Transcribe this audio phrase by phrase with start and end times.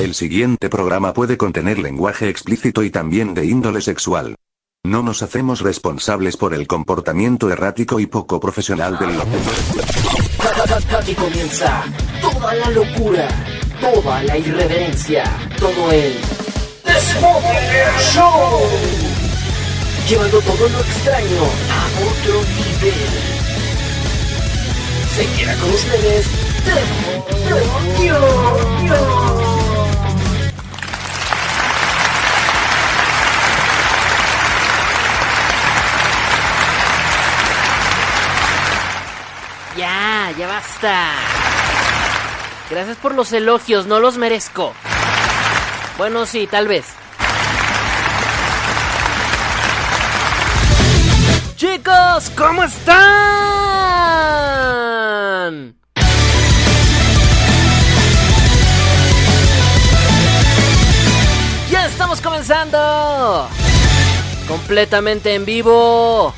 [0.00, 4.36] El siguiente programa puede contener lenguaje explícito y también de índole sexual.
[4.84, 9.56] No nos hacemos responsables por el comportamiento errático y poco profesional del locutor.
[11.00, 11.82] Aquí comienza
[12.20, 13.26] toda la locura,
[13.80, 15.24] toda la irreverencia,
[15.58, 16.14] todo el
[18.14, 18.60] Show.
[20.08, 21.42] Llevando todo lo extraño
[21.72, 22.94] a otro nivel.
[25.16, 26.24] Se queda con ustedes
[27.48, 29.47] Demonio.
[40.36, 41.12] Ya, basta.
[42.68, 44.74] Gracias por los elogios, no los merezco.
[45.96, 46.84] Bueno, sí, tal vez.
[51.56, 52.98] Chicos, ¿cómo están?
[61.70, 63.48] Ya estamos comenzando.
[64.46, 66.34] Completamente en vivo.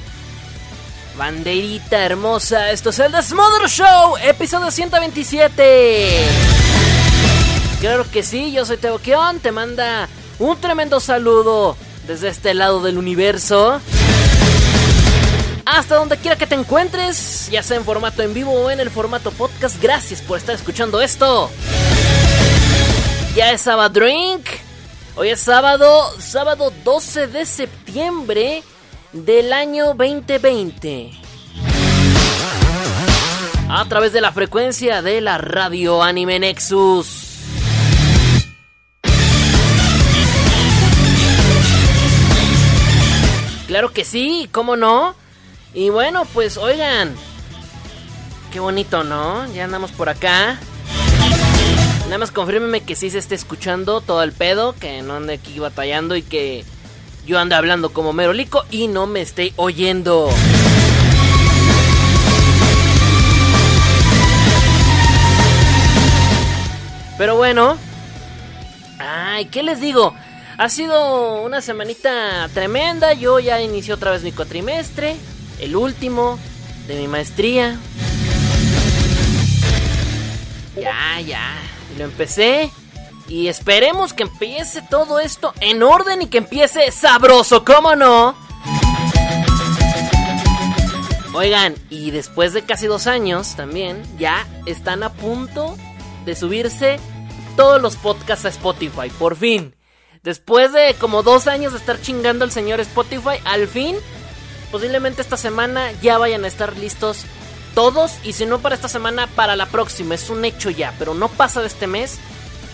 [1.21, 6.25] Banderita hermosa, esto es el The Smother Show, episodio 127.
[7.79, 11.77] Claro que sí, yo soy Teo Keon, te manda un tremendo saludo
[12.07, 13.83] desde este lado del universo.
[15.67, 18.89] Hasta donde quiera que te encuentres, ya sea en formato en vivo o en el
[18.89, 21.51] formato podcast, gracias por estar escuchando esto.
[23.37, 24.47] Ya es sábado drink.
[25.17, 28.63] Hoy es sábado, sábado 12 de septiembre
[29.13, 31.11] del año 2020.
[33.69, 37.29] A través de la frecuencia de la radio Anime Nexus.
[43.67, 45.15] Claro que sí, ¿cómo no?
[45.75, 47.15] Y bueno, pues oigan,
[48.53, 49.47] qué bonito, ¿no?
[49.53, 50.59] Ya andamos por acá.
[52.07, 55.61] Nada más confírmeme que sí se esté escuchando todo el pedo, que no ande aquí
[55.61, 56.65] batallando y que
[57.31, 60.29] yo ando hablando como merolico y no me esté oyendo.
[67.17, 67.79] Pero bueno,
[68.99, 70.13] ay, ¿qué les digo?
[70.59, 73.13] Ha sido una semanita tremenda.
[73.13, 75.15] Yo ya inicié otra vez mi cuatrimestre,
[75.61, 76.37] el último
[76.89, 77.79] de mi maestría.
[80.75, 81.55] Ya, ya,
[81.97, 82.73] lo empecé.
[83.31, 88.35] Y esperemos que empiece todo esto en orden y que empiece sabroso, ¿cómo no?
[91.33, 95.77] Oigan, y después de casi dos años también, ya están a punto
[96.25, 96.99] de subirse
[97.57, 99.77] todos los podcasts a Spotify, por fin.
[100.25, 103.95] Después de como dos años de estar chingando al señor Spotify, al fin,
[104.73, 107.27] posiblemente esta semana ya vayan a estar listos
[107.77, 108.11] todos.
[108.25, 110.17] Y si no para esta semana, para la próxima.
[110.17, 112.19] Es un hecho ya, pero no pasa de este mes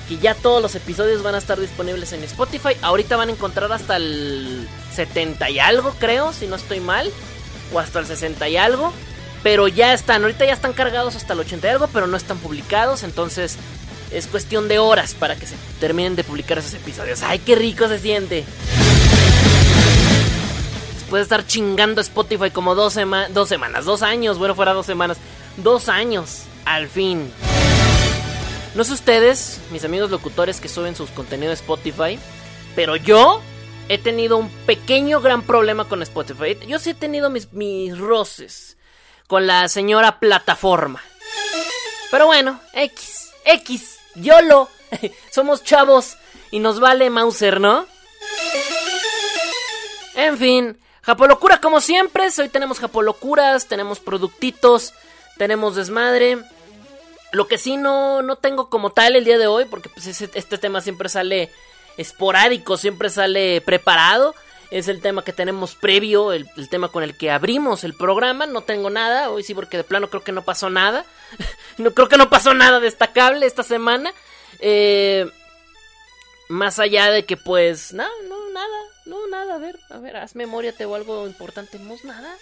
[0.08, 2.76] que ya todos los episodios van a estar disponibles en Spotify.
[2.82, 7.10] Ahorita van a encontrar hasta el 70 y algo, creo, si no estoy mal.
[7.72, 8.92] O hasta el 60 y algo.
[9.42, 12.38] Pero ya están, ahorita ya están cargados hasta el 80 y algo, pero no están
[12.38, 13.02] publicados.
[13.02, 13.56] Entonces
[14.10, 17.22] es cuestión de horas para que se terminen de publicar esos episodios.
[17.22, 18.44] ¡Ay, qué rico se siente!
[20.94, 22.96] Después de estar chingando Spotify como dos,
[23.30, 25.18] dos semanas, dos años, bueno, fuera dos semanas,
[25.56, 27.30] dos años, al fin.
[28.76, 32.18] No sé ustedes, mis amigos locutores que suben sus contenidos a Spotify,
[32.74, 33.40] pero yo
[33.88, 36.58] he tenido un pequeño gran problema con Spotify.
[36.68, 38.76] Yo sí he tenido mis, mis roces
[39.28, 41.00] con la señora plataforma.
[42.10, 44.68] Pero bueno, X, X, YOLO.
[45.30, 46.18] Somos chavos
[46.50, 47.86] y nos vale Mauser, ¿no?
[50.16, 52.28] En fin, Japolocura como siempre.
[52.38, 54.92] Hoy tenemos Japolocuras, tenemos productitos,
[55.38, 56.44] tenemos desmadre.
[57.32, 60.58] Lo que sí no, no tengo como tal el día de hoy, porque pues este
[60.58, 61.50] tema siempre sale
[61.96, 64.34] esporádico, siempre sale preparado.
[64.70, 68.46] Es el tema que tenemos previo, el, tema con el que abrimos el programa.
[68.46, 71.04] No tengo nada, hoy sí, porque de plano creo que no pasó nada.
[71.78, 74.12] no creo que no pasó nada destacable esta semana.
[74.58, 75.30] Eh,
[76.48, 79.54] más allá de que pues, no, no, nada, no, nada.
[79.54, 81.78] A ver, a ver, haz memoria, o algo importante.
[81.78, 82.36] No, nada.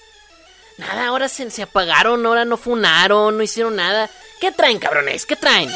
[0.78, 4.10] Nada, ahora se, se apagaron, ahora no funaron, no hicieron nada.
[4.40, 5.24] ¿Qué traen, cabrones?
[5.26, 5.70] ¿Qué traen?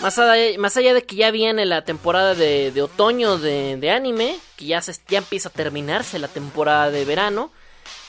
[0.00, 4.64] Más allá, más allá de que ya viene la temporada de, otoño de, anime, que
[4.64, 7.52] ya, se, ya empieza a terminarse la temporada de verano,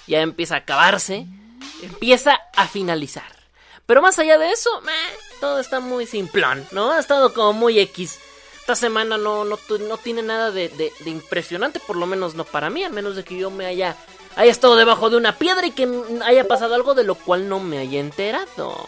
[0.07, 1.25] ya empieza a acabarse,
[1.81, 3.35] empieza a finalizar.
[3.85, 4.69] Pero más allá de eso,
[5.41, 6.91] todo está muy simplón, ¿no?
[6.91, 8.19] Ha estado como muy X.
[8.71, 9.57] Esta semana no, no,
[9.97, 13.51] tiene nada de, impresionante, por lo menos no para mí, al menos de que yo
[13.51, 13.97] me haya,
[14.37, 15.89] haya estado debajo de una piedra y que
[16.23, 18.87] haya pasado algo de lo cual no me haya enterado.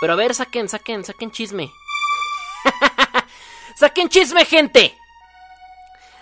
[0.00, 1.70] Pero a ver, saquen, saquen, saquen chisme.
[3.76, 4.98] ¡Saquen chisme, gente!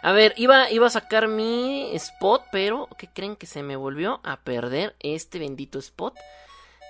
[0.03, 4.21] A ver, iba, iba a sacar mi spot, pero ¿qué creen que se me volvió
[4.25, 6.15] a perder este bendito spot?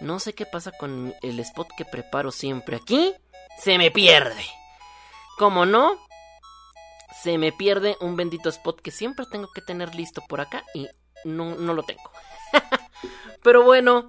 [0.00, 3.14] No sé qué pasa con el spot que preparo siempre aquí.
[3.60, 4.44] Se me pierde.
[5.38, 5.98] ¿Cómo no?
[7.22, 10.86] Se me pierde un bendito spot que siempre tengo que tener listo por acá y
[11.24, 12.10] no, no lo tengo.
[13.42, 14.08] pero bueno.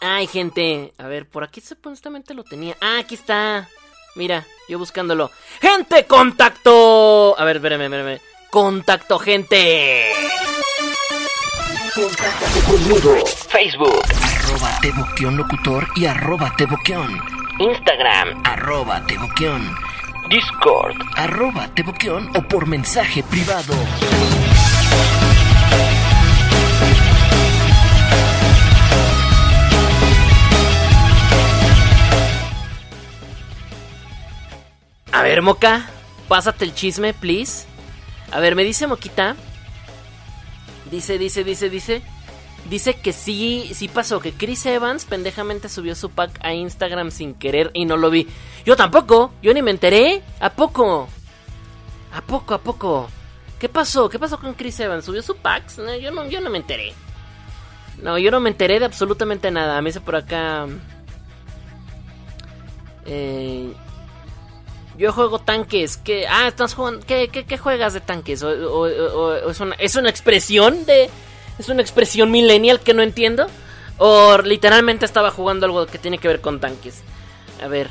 [0.00, 0.92] Ay, gente.
[0.98, 2.76] A ver, por aquí supuestamente lo tenía.
[2.80, 3.68] Ah, aquí está.
[4.14, 5.30] Mira, yo buscándolo.
[5.60, 7.38] ¡Gente, contacto!
[7.38, 8.20] A ver, espérame, espérame.
[8.50, 10.12] ¡Contacto, gente!
[11.94, 13.24] Contáctate conmigo.
[13.26, 17.45] Facebook, arroba Teboquión Locutor y arroba Teboquión.
[17.58, 19.74] Instagram, arroba Teboquión.
[20.28, 23.72] Discord, arroba Teboquión o por mensaje privado.
[35.12, 35.86] A ver, Moca,
[36.28, 37.66] pásate el chisme, please.
[38.32, 39.34] A ver, me dice Moquita.
[40.90, 42.02] Dice, dice, dice, dice.
[42.68, 47.34] Dice que sí, sí pasó, que Chris Evans pendejamente subió su pack a Instagram sin
[47.34, 48.26] querer y no lo vi.
[48.64, 50.22] Yo tampoco, yo ni me enteré.
[50.40, 51.08] ¿A poco?
[52.12, 53.08] ¿A poco, a poco?
[53.58, 54.08] ¿Qué pasó?
[54.08, 55.04] ¿Qué pasó con Chris Evans?
[55.04, 55.78] ¿Subió su pack?
[55.78, 56.92] No, yo, no, yo no me enteré.
[58.02, 59.80] No, yo no me enteré de absolutamente nada.
[59.80, 60.66] Me dice por acá...
[63.06, 63.72] Eh,
[64.98, 65.96] yo juego tanques.
[65.98, 66.26] ¿Qué?
[66.26, 67.04] Ah, estás jugando.
[67.06, 68.42] ¿Qué, qué, juegas de tanques?
[68.42, 71.10] Es, una, ¿Es una expresión de.
[71.58, 73.46] ¿Es una expresión millennial que no entiendo?
[73.98, 77.02] ¿O literalmente estaba jugando algo que tiene que ver con tanques?
[77.62, 77.88] A ver.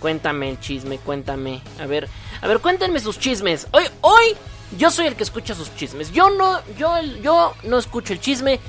[0.00, 1.62] Cuéntame el chisme, cuéntame.
[1.80, 2.08] A ver,
[2.42, 3.66] a ver, cuéntenme sus chismes.
[3.72, 4.36] Hoy, hoy,
[4.76, 6.12] yo soy el que escucha sus chismes.
[6.12, 8.60] Yo no, yo, yo no escucho el chisme.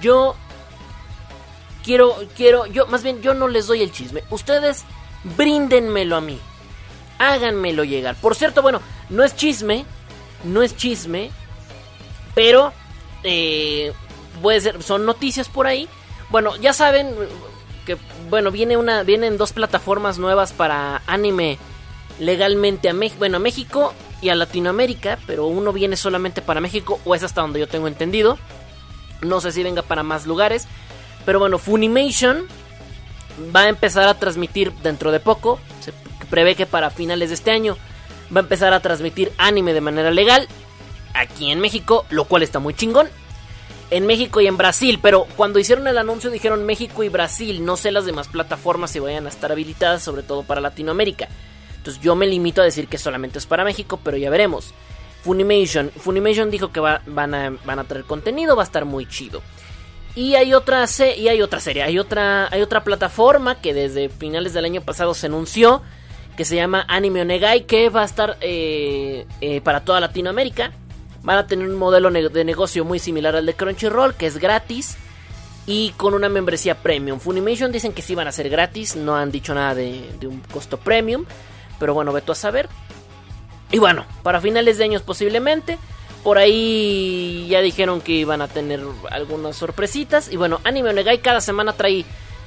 [0.00, 0.34] Yo
[1.84, 4.24] quiero, quiero, yo, más bien, yo no les doy el chisme.
[4.30, 4.84] Ustedes
[5.36, 6.40] bríndenmelo a mí.
[7.18, 8.16] Háganmelo llegar.
[8.16, 8.80] Por cierto, bueno,
[9.10, 9.84] no es chisme,
[10.44, 11.30] no es chisme,
[12.34, 12.72] pero
[13.22, 13.92] eh,
[14.42, 15.88] puede ser, son noticias por ahí.
[16.30, 17.14] Bueno, ya saben
[17.86, 17.96] que,
[18.28, 21.58] bueno, viene una, vienen dos plataformas nuevas para anime
[22.20, 27.00] legalmente a México, bueno, a México y a Latinoamérica, pero uno viene solamente para México,
[27.04, 28.38] o es hasta donde yo tengo entendido.
[29.22, 30.66] No sé si venga para más lugares,
[31.24, 32.46] pero bueno, Funimation
[33.54, 35.92] va a empezar a transmitir dentro de poco, se
[36.26, 37.76] prevé que para finales de este año
[38.34, 40.48] va a empezar a transmitir anime de manera legal
[41.20, 43.08] aquí en México, lo cual está muy chingón.
[43.90, 47.76] En México y en Brasil, pero cuando hicieron el anuncio dijeron México y Brasil, no
[47.78, 51.28] sé las demás plataformas si vayan a estar habilitadas, sobre todo para Latinoamérica.
[51.78, 54.74] Entonces yo me limito a decir que solamente es para México, pero ya veremos.
[55.22, 59.40] Funimation, Funimation dijo que va- van, a, van traer contenido, va a estar muy chido.
[60.14, 61.40] Y hay otra serie, hay
[61.98, 65.80] otra hay otra plataforma que desde finales del año pasado se anunció
[66.36, 70.72] que se llama Anime Onegai que va a estar eh, eh, para toda Latinoamérica.
[71.22, 74.96] Van a tener un modelo de negocio muy similar al de Crunchyroll, que es gratis
[75.68, 77.20] y con una membresía premium.
[77.20, 80.78] Funimation dicen que sí van a ser gratis, no han dicho nada de, un costo
[80.78, 81.26] premium,
[81.78, 82.70] pero bueno, veto a saber.
[83.70, 85.78] Y bueno, para finales de años posiblemente.
[86.24, 88.80] Por ahí ya dijeron que iban a tener
[89.10, 90.32] algunas sorpresitas.
[90.32, 92.04] Y bueno, Anime Onegai cada semana trae,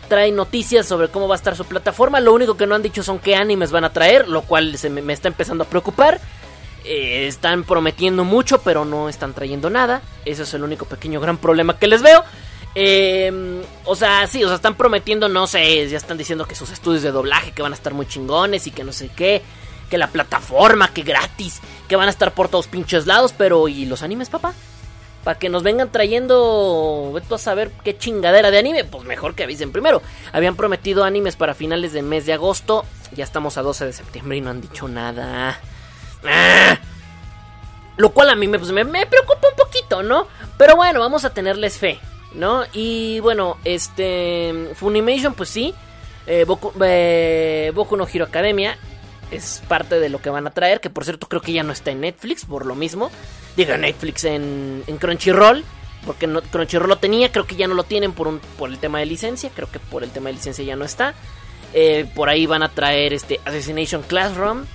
[0.10, 2.20] trae noticias sobre cómo va a estar su plataforma.
[2.20, 4.90] Lo único que no han dicho son qué animes van a traer, lo cual se
[4.90, 6.20] me está empezando a preocupar.
[6.84, 10.02] Eh, están prometiendo mucho, pero no están trayendo nada.
[10.26, 12.24] Ese es el único pequeño gran problema que les veo.
[12.74, 16.72] Eh, o sea, sí, o sea, están prometiendo, no sé, ya están diciendo que sus
[16.72, 19.42] estudios de doblaje que van a estar muy chingones y que no sé qué.
[19.90, 21.60] Que la plataforma, que gratis,
[21.90, 24.54] que van a estar por todos pinches lados, pero ¿y los animes, papá?
[25.26, 29.44] Para que nos vengan trayendo, vete a saber qué chingadera de anime, pues mejor que
[29.44, 30.02] avisen primero.
[30.32, 34.38] Habían prometido animes para finales del mes de agosto, ya estamos a 12 de septiembre
[34.38, 35.60] y no han dicho nada.
[36.26, 36.78] Ah.
[37.98, 40.28] Lo cual a mí me, pues, me, me preocupa un poquito, ¿no?
[40.58, 42.00] Pero bueno, vamos a tenerles fe,
[42.34, 42.64] ¿no?
[42.74, 44.72] Y bueno, este.
[44.76, 45.74] Funimation, pues sí.
[46.28, 48.78] Eh, Boku, eh, Boku no Hero Academia
[49.32, 50.82] es parte de lo que van a traer.
[50.82, 53.12] Que por cierto, creo que ya no está en Netflix, por lo mismo.
[53.56, 55.64] Diga Netflix en, en Crunchyroll.
[56.06, 59.00] Porque Crunchyroll lo tenía, creo que ya no lo tienen por, un, por el tema
[59.00, 59.52] de licencia.
[59.56, 61.14] Creo que por el tema de licencia ya no está.
[61.74, 64.66] Eh, por ahí van a traer este Assassination Classroom.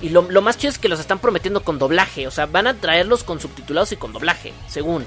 [0.00, 2.26] Y lo, lo más chido es que los están prometiendo con doblaje.
[2.26, 5.04] O sea, van a traerlos con subtitulados y con doblaje, según.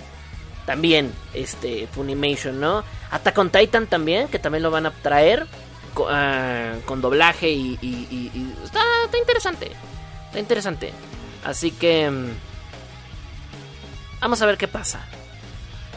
[0.66, 2.84] También, este, Funimation, ¿no?
[3.10, 5.48] Attack on Titan también, que también lo van a traer
[6.08, 9.72] ah, con doblaje y, y- está, está interesante.
[10.28, 10.94] Está interesante.
[11.44, 12.10] Así que...
[12.12, 12.30] mm,
[14.20, 15.00] Vamos a ver qué pasa.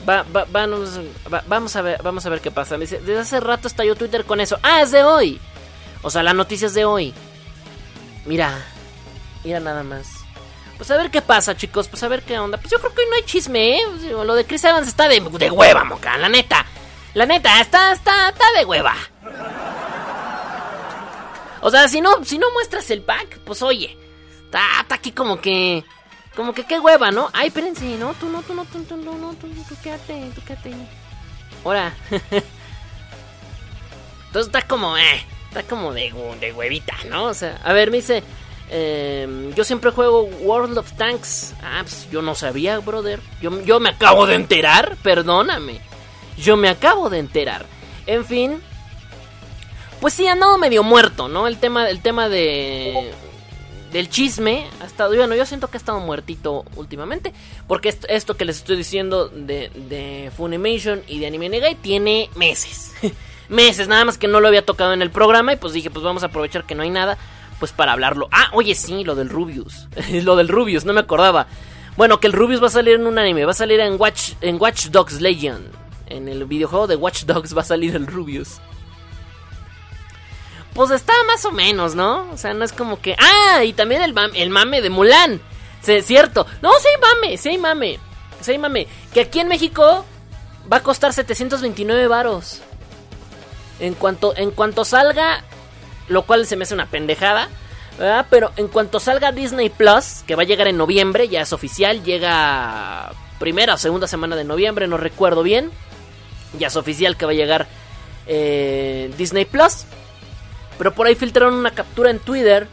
[0.08, 0.98] Va, va- vamos,
[1.32, 2.78] va- vamos a ver, vamos a ver qué pasa.
[2.78, 4.58] Desde hace rato estalló Twitter con eso.
[4.62, 5.40] Ah, es de hoy.
[6.02, 7.12] O sea, la noticia es de hoy.
[8.24, 8.64] Mira,
[9.44, 10.08] mira nada más.
[10.76, 11.88] Pues a ver qué pasa, chicos.
[11.88, 12.58] Pues a ver qué onda.
[12.58, 13.82] Pues yo creo que hoy no hay chisme, ¿eh?
[14.00, 16.16] Sea, Lo de Chris Evans está de, de hueva, moca.
[16.16, 16.66] La neta.
[17.14, 18.94] La neta, está, está, está de hueva.
[21.60, 23.96] O sea, si no, si no muestras el pack, pues oye.
[24.44, 25.84] Está, aquí como que.
[26.34, 27.30] Como que qué hueva, ¿no?
[27.32, 30.74] Ay, espérense, no, tú no, tú no, tú, tú, no, tú, tú quédate, tú quédate.
[31.64, 31.94] Ahora.
[34.34, 37.26] Entonces está como, eh, está como de, de huevita, ¿no?
[37.26, 38.24] O sea, a ver, me dice,
[38.70, 41.54] eh, yo siempre juego World of Tanks.
[41.62, 43.20] Ah, pues yo no sabía, brother.
[43.40, 45.80] Yo, yo me acabo de enterar, perdóname.
[46.36, 47.66] Yo me acabo de enterar.
[48.06, 48.60] En fin,
[50.00, 51.46] pues sí, ha andado medio muerto, ¿no?
[51.46, 53.12] El tema, el tema de
[53.94, 57.32] del chisme ha estado, bueno, yo siento que ha estado muertito últimamente,
[57.68, 62.92] porque esto, que les estoy diciendo de, de Funimation y de Anime Negai tiene meses,
[63.48, 66.04] meses, nada más que no lo había tocado en el programa y pues dije, pues
[66.04, 67.18] vamos a aprovechar que no hay nada,
[67.58, 68.28] pues para hablarlo.
[68.32, 69.88] Ah, oye, sí, lo del Rubius,
[70.22, 71.46] lo del Rubius, no me acordaba.
[71.96, 74.32] Bueno, que el Rubius va a salir en un anime, va a salir en Watch,
[74.40, 75.68] en Watch Dogs Legion,
[76.06, 78.60] en el videojuego de Watch Dogs va a salir el Rubius.
[80.74, 82.28] Pues está más o menos, ¿no?
[82.32, 83.14] O sea, no es como que.
[83.18, 83.62] ¡Ah!
[83.62, 85.40] Y también el, mam- el mame de Mulan.
[85.82, 86.46] Sí, cierto.
[86.62, 87.98] No, sí hay mame, sí hay mame.
[88.40, 88.88] Sí hay mame.
[89.12, 90.04] Que aquí en México
[90.72, 92.60] va a costar 729 varos.
[93.78, 95.44] En cuanto, en cuanto salga.
[96.08, 97.48] Lo cual se me hace una pendejada.
[97.98, 98.26] ¿verdad?
[98.30, 102.02] Pero en cuanto salga Disney Plus, que va a llegar en noviembre, ya es oficial,
[102.02, 105.70] llega primera o segunda semana de noviembre, no recuerdo bien.
[106.58, 107.66] Ya es oficial que va a llegar
[108.26, 109.84] eh, Disney Plus.
[110.78, 112.66] Pero por ahí filtraron una captura en Twitter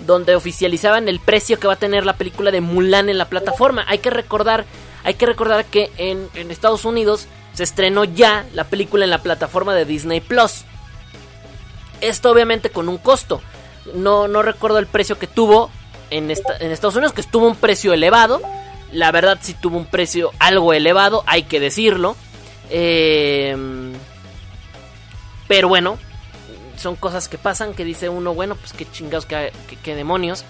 [0.00, 3.84] donde oficializaban el precio que va a tener la película de Mulan en la plataforma.
[3.88, 4.66] Hay que recordar,
[5.04, 9.22] hay que recordar que en, en Estados Unidos se estrenó ya la película en la
[9.22, 10.64] plataforma de Disney Plus.
[12.00, 13.40] Esto obviamente con un costo.
[13.94, 15.70] No, no recuerdo el precio que tuvo
[16.10, 18.40] en, en Estados Unidos, que estuvo un precio elevado.
[18.92, 22.16] La verdad sí tuvo un precio algo elevado, hay que decirlo.
[22.70, 23.56] Eh,
[25.48, 25.98] pero bueno,
[26.76, 30.44] son cosas que pasan que dice uno, bueno, pues qué chingados, qué- qué demonios,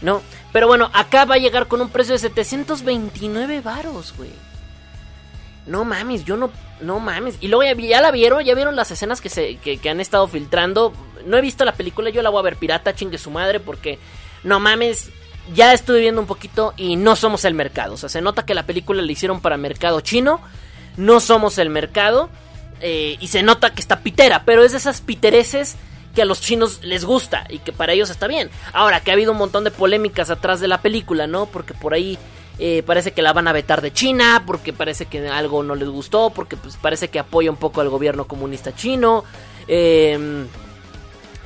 [0.00, 0.22] ¿no?
[0.52, 4.30] Pero bueno, acá va a llegar con un precio de 729 varos, güey.
[5.66, 7.36] No mames, yo no, no mames.
[7.40, 10.28] Y luego ya, la vieron, ya vieron las escenas que, se, que, que han estado
[10.28, 10.92] filtrando.
[11.26, 13.98] No he visto la película, yo la voy a ver pirata, chingue su madre, porque
[14.44, 15.10] no mames,
[15.54, 17.94] ya estuve viendo un poquito y no somos el mercado.
[17.94, 20.40] O sea, se nota que la película la hicieron para mercado chino,
[20.96, 22.30] no somos el mercado.
[22.80, 25.76] eh, y se nota que está pitera, pero es de esas pitereces
[26.14, 28.50] que a los chinos les gusta y que para ellos está bien.
[28.72, 31.46] Ahora, que ha habido un montón de polémicas atrás de la película, ¿no?
[31.46, 32.18] Porque por ahí
[32.58, 35.88] eh, parece que la van a vetar de China, porque parece que algo no les
[35.88, 39.24] gustó, porque pues, parece que apoya un poco al gobierno comunista chino.
[39.68, 40.46] Eh,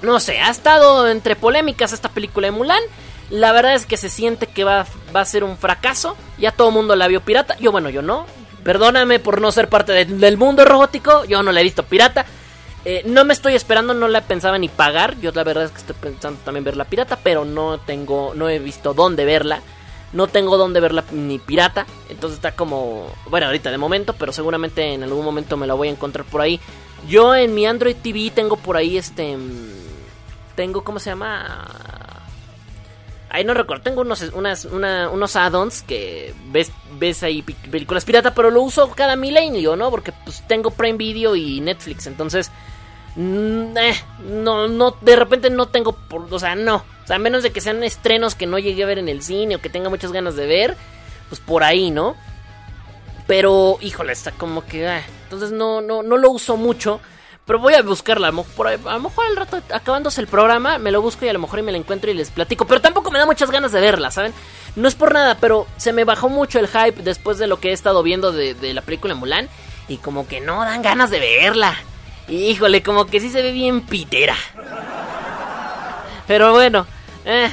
[0.03, 2.83] no sé, ha estado entre polémicas esta película de Mulan.
[3.29, 6.17] La verdad es que se siente que va, va a ser un fracaso.
[6.39, 7.57] Ya todo el mundo la vio pirata.
[7.59, 8.27] Yo, bueno, yo no.
[8.65, 11.25] Perdóname por no ser parte de- del mundo robótico.
[11.27, 12.25] Yo no la he visto pirata.
[12.85, 15.19] Eh, no me estoy esperando, no la pensaba ni pagar.
[15.21, 18.59] Yo la verdad es que estoy pensando también verla pirata, pero no tengo, no he
[18.59, 19.61] visto dónde verla.
[20.13, 21.87] No tengo dónde verla ni pirata.
[22.09, 25.89] Entonces está como, bueno, ahorita de momento, pero seguramente en algún momento me la voy
[25.89, 26.59] a encontrar por ahí.
[27.09, 29.37] Yo en mi Android TV tengo por ahí este,
[30.57, 31.67] tengo cómo se llama.
[33.33, 38.35] Ahí no recuerdo, tengo unos, unas, una- unos add-ons que ves, ves ahí películas pirata,
[38.35, 39.89] pero lo uso cada milenio, ¿no?
[39.91, 42.51] Porque pues tengo Prime Video y Netflix, entonces...
[43.17, 43.95] mm, eh,
[44.29, 46.77] no, no, de repente no tengo, por, o sea, no.
[46.77, 49.23] O sea, a menos de que sean estrenos que no llegué a ver en el
[49.23, 50.77] cine o que tenga muchas ganas de ver,
[51.29, 52.17] pues por ahí, ¿no?
[53.27, 54.89] Pero, híjole, está como que...
[54.89, 57.01] ah, entonces no, no, no lo uso mucho.
[57.47, 58.29] Pero voy a buscarla.
[58.29, 61.29] A lo, mejor, a lo mejor al rato, acabándose el programa, me lo busco y
[61.29, 62.65] a lo mejor me la encuentro y les platico.
[62.65, 64.33] Pero tampoco me da muchas ganas de verla, ¿saben?
[64.77, 67.71] No es por nada, pero se me bajó mucho el hype después de lo que
[67.71, 69.49] he estado viendo de, de la película Mulan.
[69.89, 71.77] Y como que no dan ganas de verla.
[72.31, 74.37] Híjole, como que sí se ve bien pitera.
[76.27, 76.87] Pero bueno,
[77.25, 77.51] eh,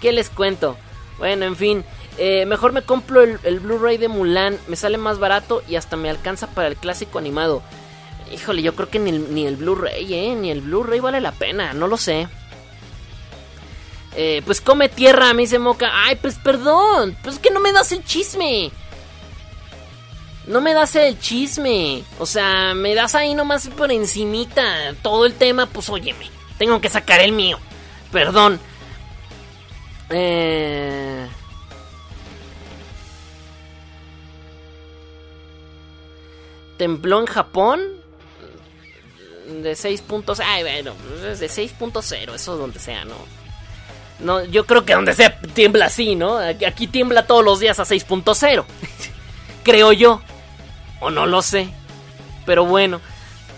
[0.00, 0.76] ¿qué les cuento?
[1.18, 1.84] Bueno, en fin,
[2.16, 5.96] eh, mejor me compro el, el Blu-ray de Mulan, me sale más barato y hasta
[5.96, 7.62] me alcanza para el clásico animado.
[8.32, 11.32] Híjole, yo creo que ni el, ni el Blu-ray, eh, ni el Blu-ray vale la
[11.32, 12.28] pena, no lo sé.
[14.16, 15.90] Eh, pues come tierra, me dice Moca.
[15.92, 18.70] Ay, pues perdón, pues es que no me das el chisme.
[20.46, 22.04] No me das el chisme.
[22.18, 26.30] O sea, me das ahí nomás por encimita todo el tema, pues óyeme.
[26.58, 27.58] Tengo que sacar el mío.
[28.12, 28.60] Perdón.
[30.10, 31.26] Eh...
[36.84, 37.80] contempló en Japón
[39.62, 40.40] de 6 puntos.
[40.40, 40.94] Ay, bueno,
[41.30, 43.14] es de 6.0, eso donde sea, ¿no?
[44.20, 46.38] No, yo creo que donde sea tiembla así, ¿no?
[46.38, 48.64] Aquí tiembla todos los días a 6.0.
[49.64, 50.20] creo yo.
[51.04, 51.68] O no lo sé.
[52.46, 53.00] Pero bueno.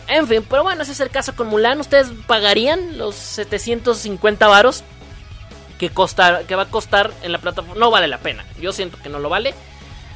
[0.09, 1.81] En fin, pero bueno, ese es el caso con Mulan.
[1.81, 4.83] ¿Ustedes pagarían los 750 varos
[5.79, 7.79] que, que va a costar en la plataforma?
[7.79, 8.45] No vale la pena.
[8.61, 9.55] Yo siento que no lo vale.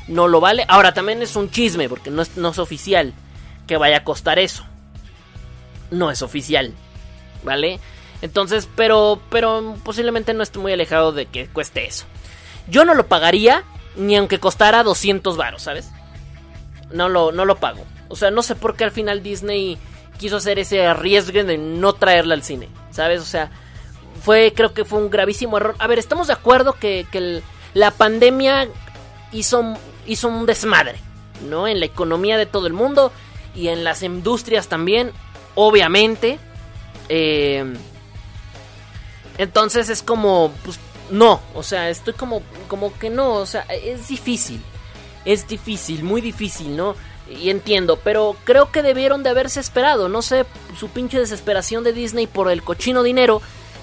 [0.08, 0.64] No lo vale.
[0.68, 3.14] Ahora también es un chisme porque no es, no es oficial
[3.68, 4.64] que vaya a costar eso.
[5.92, 6.74] No es oficial.
[7.44, 7.78] ¿Vale?
[8.22, 12.06] Entonces, pero, pero posiblemente no esté muy alejado de que cueste eso.
[12.68, 13.62] Yo no lo pagaría
[13.96, 15.90] ni aunque costara 200 varos, ¿sabes?
[16.92, 17.84] No lo, no lo pago.
[18.08, 19.78] O sea, no sé por qué al final Disney
[20.18, 23.22] quiso hacer ese arriesgue de no traerla al cine, ¿sabes?
[23.22, 23.50] O sea,
[24.22, 25.76] fue, creo que fue un gravísimo error.
[25.78, 27.42] A ver, estamos de acuerdo que,
[27.72, 28.68] la pandemia
[29.32, 29.74] hizo,
[30.06, 30.98] hizo un desmadre,
[31.48, 31.68] ¿no?
[31.68, 33.12] En la economía de todo el mundo
[33.54, 35.12] y en las industrias también,
[35.54, 36.40] obviamente.
[37.08, 37.64] Eh,
[39.38, 40.78] entonces es como, pues
[41.10, 44.62] no, o sea, estoy como, como que no, o sea, es difícil,
[45.24, 46.94] es difícil, muy difícil, ¿no?
[47.28, 50.46] Y entiendo, pero creo que debieron de haberse esperado, no sé,
[50.78, 53.40] su pinche desesperación de Disney por el cochino dinero,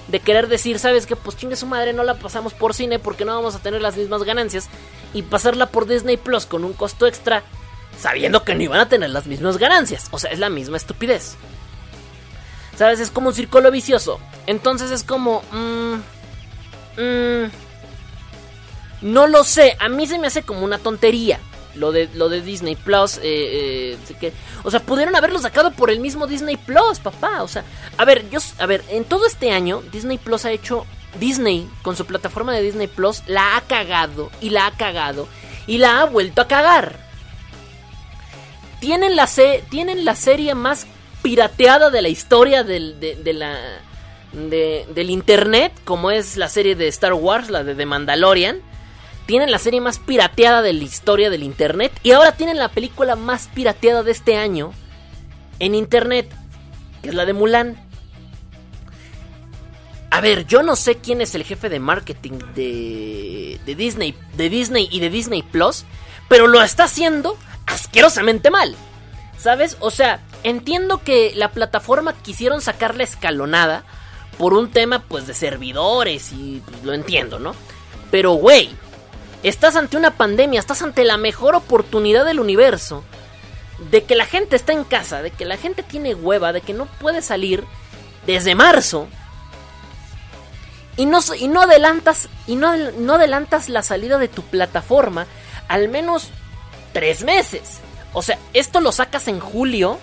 [0.08, 1.16] de querer decir, ¿sabes qué?
[1.16, 3.96] Pues chingue su madre, no la pasamos por cine porque no vamos a tener las
[3.96, 4.68] mismas ganancias,
[5.14, 7.42] y pasarla por Disney Plus con un costo extra,
[7.98, 11.36] sabiendo que no iban a tener las mismas ganancias, o sea, es la misma estupidez.
[12.76, 13.00] ¿Sabes?
[13.00, 14.20] Es como un círculo vicioso.
[14.46, 15.42] Entonces es como...
[15.50, 15.94] Mmm,
[16.96, 17.50] mmm,
[19.00, 19.76] no lo sé.
[19.80, 21.40] A mí se me hace como una tontería.
[21.74, 23.18] Lo de, lo de Disney Plus.
[23.18, 24.32] Eh, eh, que,
[24.64, 27.42] o sea, pudieron haberlo sacado por el mismo Disney Plus, papá.
[27.42, 27.64] O sea,
[27.96, 30.86] a ver, yo, a ver, en todo este año Disney Plus ha hecho...
[31.18, 35.26] Disney, con su plataforma de Disney Plus, la ha cagado y la ha cagado
[35.66, 36.98] y la ha vuelto a cagar.
[38.80, 39.28] Tienen la,
[39.70, 40.86] tienen la serie más
[41.22, 43.56] pirateada de la historia del, de, la,
[44.32, 48.60] del internet, como es la serie de Star Wars, la de The Mandalorian.
[49.28, 51.92] Tienen la serie más pirateada de la historia del internet.
[52.02, 54.72] Y ahora tienen la película más pirateada de este año
[55.58, 56.34] en internet,
[57.02, 57.76] que es la de Mulan.
[60.08, 64.48] A ver, yo no sé quién es el jefe de marketing de, de Disney, de
[64.48, 65.84] Disney y de Disney Plus,
[66.30, 67.36] pero lo está haciendo
[67.66, 68.76] asquerosamente mal.
[69.36, 69.76] ¿Sabes?
[69.80, 73.84] O sea, entiendo que la plataforma quisieron sacarla escalonada
[74.38, 77.54] por un tema pues de servidores y pues, lo entiendo, ¿no?
[78.10, 78.70] Pero güey,
[79.42, 83.04] estás ante una pandemia, estás ante la mejor oportunidad del universo
[83.90, 86.74] de que la gente está en casa, de que la gente tiene hueva, de que
[86.74, 87.64] no puede salir
[88.26, 89.08] desde marzo.
[90.96, 95.26] Y no, y no adelantas y no, no adelantas la salida de tu plataforma
[95.68, 96.30] al menos
[96.92, 97.80] tres meses.
[98.12, 99.98] O sea, esto lo sacas en julio.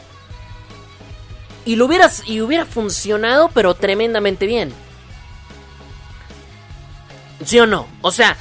[1.66, 2.24] Y lo hubieras.
[2.28, 4.72] Y hubiera funcionado, pero tremendamente bien.
[7.44, 7.88] ¿Sí o no?
[8.02, 8.38] O sea,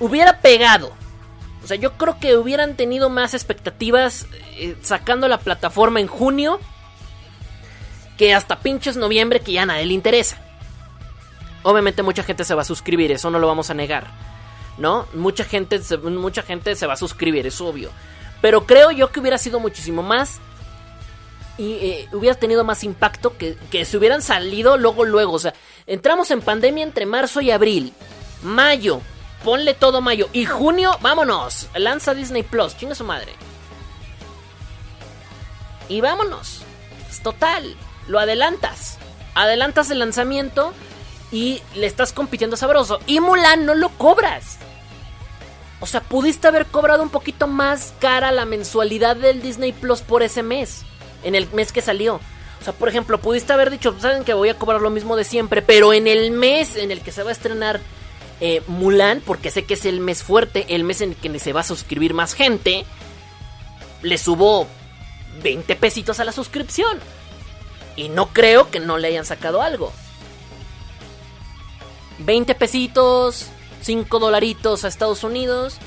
[0.00, 0.92] hubiera pegado.
[1.62, 6.60] O sea, yo creo que hubieran tenido más expectativas eh, sacando la plataforma en junio.
[8.16, 10.38] Que hasta pinches noviembre que ya a nadie le interesa.
[11.64, 14.06] Obviamente mucha gente se va a suscribir, eso no lo vamos a negar.
[14.78, 15.06] ¿No?
[15.14, 17.90] Mucha gente, mucha gente se va a suscribir, es obvio.
[18.40, 20.38] Pero creo yo que hubiera sido muchísimo más.
[21.58, 25.32] Y eh, hubiera tenido más impacto que, que se hubieran salido luego, luego.
[25.32, 25.54] O sea,
[25.86, 27.92] entramos en pandemia entre marzo y abril.
[28.42, 29.00] Mayo,
[29.46, 30.28] ponle todo mayo.
[30.32, 31.68] Y junio, vámonos.
[31.76, 33.32] Lanza Disney Plus, chinga su madre.
[35.88, 36.62] Y vámonos.
[37.08, 37.76] Es total.
[38.08, 38.98] Lo adelantas.
[39.36, 40.72] Adelantas el lanzamiento
[41.30, 42.98] y le estás compitiendo sabroso.
[43.06, 44.58] Y Mulan no lo cobras.
[45.78, 50.24] O sea, pudiste haber cobrado un poquito más cara la mensualidad del Disney Plus por
[50.24, 50.82] ese mes.
[51.22, 52.16] En el mes que salió.
[52.60, 55.22] O sea, por ejemplo, pudiste haber dicho, saben que voy a cobrar lo mismo de
[55.22, 57.80] siempre, pero en el mes en el que se va a estrenar
[58.40, 61.52] eh, Mulan, porque sé que es el mes fuerte, el mes en el que se
[61.52, 62.84] va a suscribir más gente,
[64.02, 64.66] le subo
[65.42, 66.98] 20 pesitos a la suscripción.
[67.96, 69.92] Y no creo que no le hayan sacado algo.
[72.18, 73.46] 20 pesitos,
[73.82, 75.78] 5 dolaritos a Estados Unidos,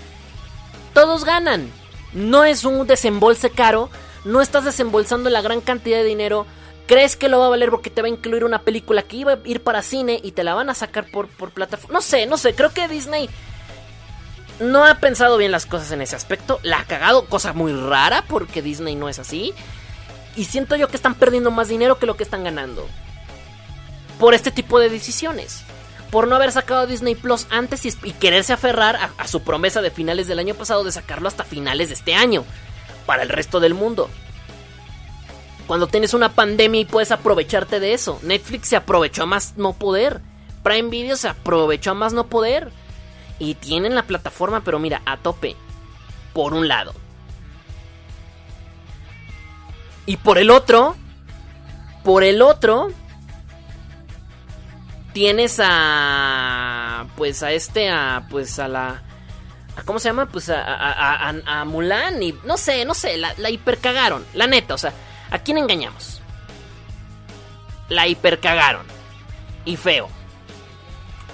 [0.93, 1.71] todos ganan.
[2.13, 3.89] No es un desembolse caro,
[4.25, 6.45] no estás desembolsando la gran cantidad de dinero.
[6.89, 9.34] ¿Crees que lo va a valer porque te va a incluir una película que iba
[9.34, 11.93] a ir para cine y te la van a sacar por, por plataforma?
[11.93, 13.30] No sé, no sé, creo que Disney
[14.60, 16.60] no ha pensado bien las cosas en ese aspecto.
[16.63, 19.54] La ha cagado, cosa muy rara porque Disney no es así.
[20.36, 22.88] Y siento yo que están perdiendo más dinero que lo que están ganando.
[24.17, 25.63] Por este tipo de decisiones
[26.10, 30.28] por no haber sacado Disney Plus antes y, quererse aferrar a, su promesa de finales
[30.28, 32.45] del año pasado de sacarlo hasta finales de este año,
[33.06, 34.10] para el resto del mundo.
[35.69, 38.19] Cuando tienes una pandemia y puedes aprovecharte de eso.
[38.23, 40.19] Netflix se aprovechó a más no poder.
[40.63, 42.71] Prime Video se aprovechó a más no poder.
[43.38, 45.55] Y tienen la plataforma, pero mira, a tope.
[46.34, 46.95] Por un lado.
[50.08, 50.95] Y por el otro,
[52.03, 52.88] por el otro,
[55.13, 57.05] tienes a.
[57.15, 58.25] Pues a este, a.
[58.27, 59.03] Pues a la.
[59.86, 60.25] ¿Cómo se llama?
[60.25, 62.34] Pues a, a, a, Mulan y.
[62.43, 64.25] No sé, no sé, la, la hipercagaron.
[64.34, 64.93] La neta, o sea,
[65.29, 66.21] ¿a quién engañamos?
[67.89, 68.85] La hipercagaron.
[69.65, 70.09] Y feo.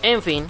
[0.01, 0.47] En fin.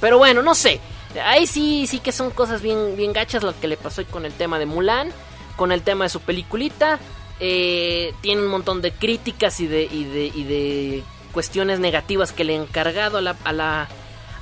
[0.00, 0.80] Pero bueno, no sé.
[1.24, 4.32] Ahí sí, sí que son cosas bien, bien gachas lo que le pasó con el
[4.32, 5.10] tema de Mulan,
[5.56, 6.98] con el tema de su peliculita.
[7.40, 12.44] Eh, tiene un montón de críticas y de, y de, y de cuestiones negativas que
[12.44, 13.88] le han cargado a la, a la,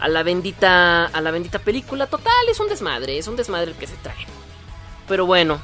[0.00, 2.06] a la bendita a la bendita película.
[2.06, 4.26] Total, es un desmadre, es un desmadre el que se trae.
[5.06, 5.61] Pero bueno.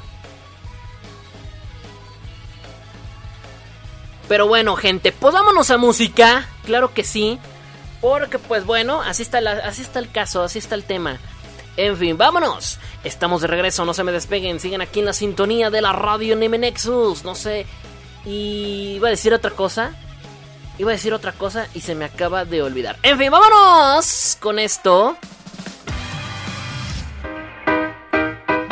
[4.29, 6.49] Pero bueno, gente, pues vámonos a música.
[6.64, 7.38] Claro que sí.
[8.01, 11.18] Porque pues bueno, así está, así está el caso, así está el tema.
[11.77, 12.79] En fin, vámonos.
[13.03, 14.61] Estamos de regreso, no se me despeguen.
[14.61, 17.25] Sigan aquí en la sintonía de la radio Nexus.
[17.25, 17.66] No sé.
[18.25, 19.94] Y iba a decir otra cosa.
[20.77, 22.97] Iba a decir otra cosa y se me acaba de olvidar.
[23.03, 25.17] En fin, vámonos con esto.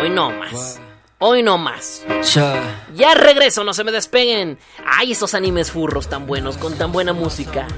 [0.00, 0.80] Hoy no más.
[1.18, 2.02] Hoy no más.
[2.96, 4.58] Ya regreso, no se me despeguen.
[4.84, 7.68] Ay, esos animes furros tan buenos, con tan buena música.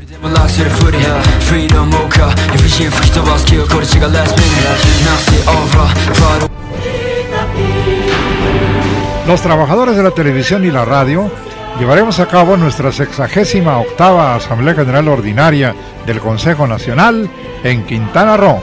[9.26, 11.30] Los trabajadores de la televisión y la radio
[11.78, 15.74] llevaremos a cabo nuestra sexagésima octava Asamblea General Ordinaria
[16.06, 17.28] del Consejo Nacional
[17.62, 18.60] en Quintana Roo,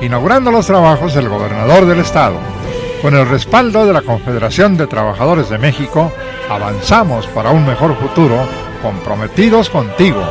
[0.00, 2.36] inaugurando los trabajos del gobernador del estado.
[3.02, 6.12] Con el respaldo de la Confederación de Trabajadores de México,
[6.48, 8.46] avanzamos para un mejor futuro,
[8.82, 10.22] comprometidos contigo,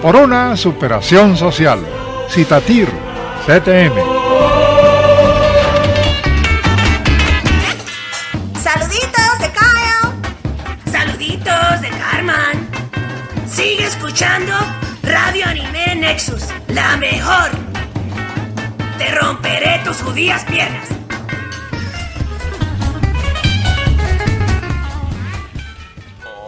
[0.00, 1.80] por una superación social.
[2.28, 2.88] Citatir,
[3.46, 4.11] CTM.
[14.04, 14.52] Escuchando
[15.04, 17.50] Radio Anime Nexus, la mejor.
[18.98, 20.88] Te romperé tus judías piernas.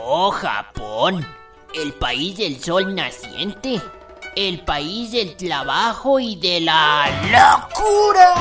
[0.04, 1.24] Oh, Japón,
[1.74, 3.80] el país del sol naciente,
[4.34, 8.34] el país del trabajo y de la locura.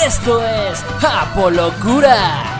[0.00, 2.57] Esto es Japolocura.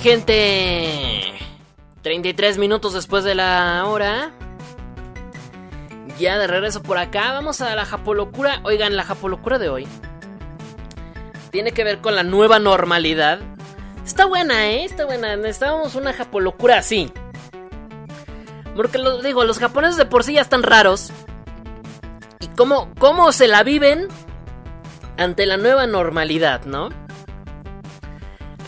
[0.00, 1.32] Gente!
[2.02, 4.32] 33 minutos después de la hora.
[6.18, 7.32] Ya de regreso por acá.
[7.32, 8.60] Vamos a la Japolocura.
[8.64, 9.86] Oigan, la Japolocura de hoy
[11.50, 13.40] tiene que ver con la nueva normalidad.
[14.04, 14.84] Está buena, ¿eh?
[14.84, 15.36] Está buena.
[15.36, 17.12] Necesitábamos una Japolocura así.
[18.74, 21.12] Porque lo digo, los japoneses de por sí ya están raros.
[22.40, 24.08] ¿Y cómo, cómo se la viven
[25.18, 26.88] ante la nueva normalidad, no?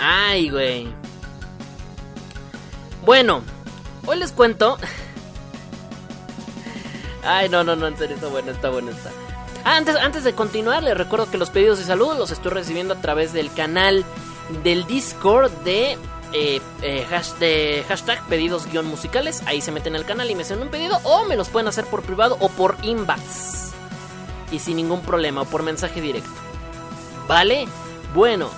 [0.01, 1.02] Ay, güey.
[3.05, 3.43] Bueno,
[4.07, 4.79] hoy les cuento.
[7.25, 9.11] Ay, no, no, no, en serio, está bueno, está bueno, está.
[9.65, 13.01] Antes, antes de continuar, les recuerdo que los pedidos de saludos los estoy recibiendo a
[13.01, 14.05] través del canal
[14.65, 15.97] del Discord de,
[16.33, 19.43] eh, eh, hashtag pedidos guion musicales.
[19.47, 21.85] Ahí se meten al canal y me hacen un pedido, o me los pueden hacer
[21.87, 23.73] por privado o por inbox.
[24.51, 26.31] Y sin ningún problema, o por mensaje directo.
[27.29, 27.67] ¿Vale?
[28.15, 28.51] Bueno,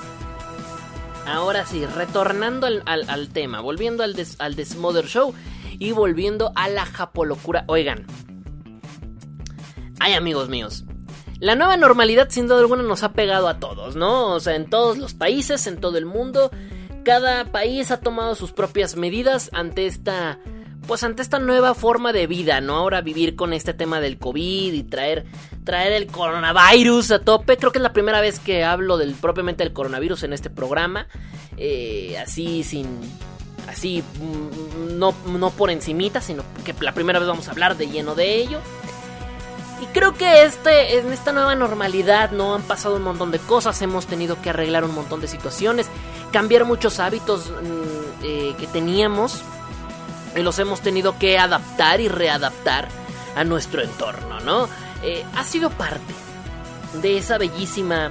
[1.26, 5.34] Ahora sí, retornando al, al- tema, volviendo al, des, al Show
[5.78, 7.64] y volviendo a la Japolocura.
[7.66, 8.06] Oigan,
[10.00, 10.84] ay amigos míos,
[11.40, 14.32] la nueva normalidad sin duda alguna nos ha pegado a todos, ¿no?
[14.34, 16.50] O sea, en todos los países, en todo el mundo,
[17.04, 20.38] cada país ha tomado sus propias medidas ante esta...
[20.86, 22.76] Pues ante esta nueva forma de vida, ¿no?
[22.76, 25.24] Ahora vivir con este tema del COVID y traer,
[25.64, 27.56] traer el coronavirus a tope.
[27.56, 31.06] Creo que es la primera vez que hablo del propiamente del coronavirus en este programa.
[31.56, 32.86] Eh, así sin.
[33.68, 34.02] Así.
[34.20, 38.14] mm, No, no por encimita, sino que la primera vez vamos a hablar de lleno
[38.14, 38.60] de ello.
[39.82, 43.80] Y creo que este, en esta nueva normalidad no han pasado un montón de cosas,
[43.82, 45.88] hemos tenido que arreglar un montón de situaciones,
[46.32, 49.42] cambiar muchos hábitos mm, eh, que teníamos
[50.36, 52.88] y los hemos tenido que adaptar y readaptar
[53.36, 54.68] a nuestro entorno, ¿no?
[55.02, 56.14] Eh, ha sido parte
[57.02, 58.10] de esa bellísima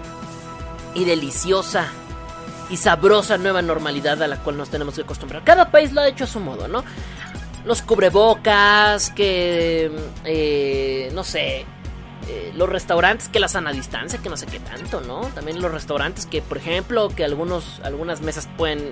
[0.94, 1.88] y deliciosa
[2.70, 5.44] y sabrosa nueva normalidad a la cual nos tenemos que acostumbrar.
[5.44, 6.84] Cada país lo ha hecho a su modo, ¿no?
[7.66, 9.92] Los cubrebocas, que...
[10.26, 11.66] Eh, no sé.
[12.28, 15.22] Eh, los restaurantes que la sana distancia, que no sé qué tanto, ¿no?
[15.36, 18.92] También los restaurantes que, por ejemplo, que algunos, algunas mesas pueden...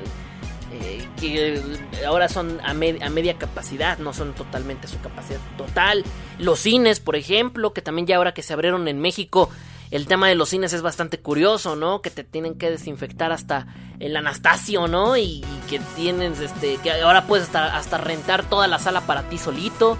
[1.19, 1.61] Que
[2.05, 6.03] ahora son a, a media capacidad, no son totalmente su capacidad total.
[6.39, 9.49] Los cines, por ejemplo, que también ya ahora que se abrieron en México,
[9.91, 12.01] el tema de los cines es bastante curioso, ¿no?
[12.01, 13.67] Que te tienen que desinfectar hasta
[13.99, 15.17] el Anastasio, ¿no?
[15.17, 19.37] Y, que tienes, este, que ahora puedes hasta, hasta rentar toda la sala para ti
[19.37, 19.97] solito.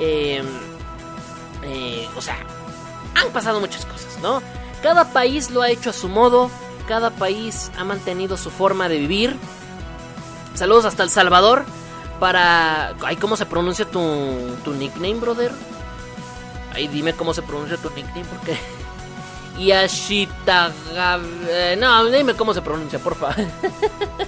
[0.00, 0.46] Em,
[1.62, 2.38] eh, o sea,
[3.14, 4.42] han pasado muchas cosas, ¿no?
[4.82, 6.50] Cada país lo ha hecho a su modo,
[6.86, 9.36] cada país ha mantenido su forma de vivir.
[10.54, 11.64] Saludos hasta El Salvador.
[12.20, 12.94] Para.
[13.04, 14.00] Ay, ¿cómo se pronuncia tu,
[14.64, 15.52] tu nickname, brother?
[16.74, 18.58] Ay, dime cómo se pronuncia tu nickname, porque.
[19.58, 21.18] Yashitaga...
[21.48, 23.34] Eh, no, dime cómo se pronuncia, porfa.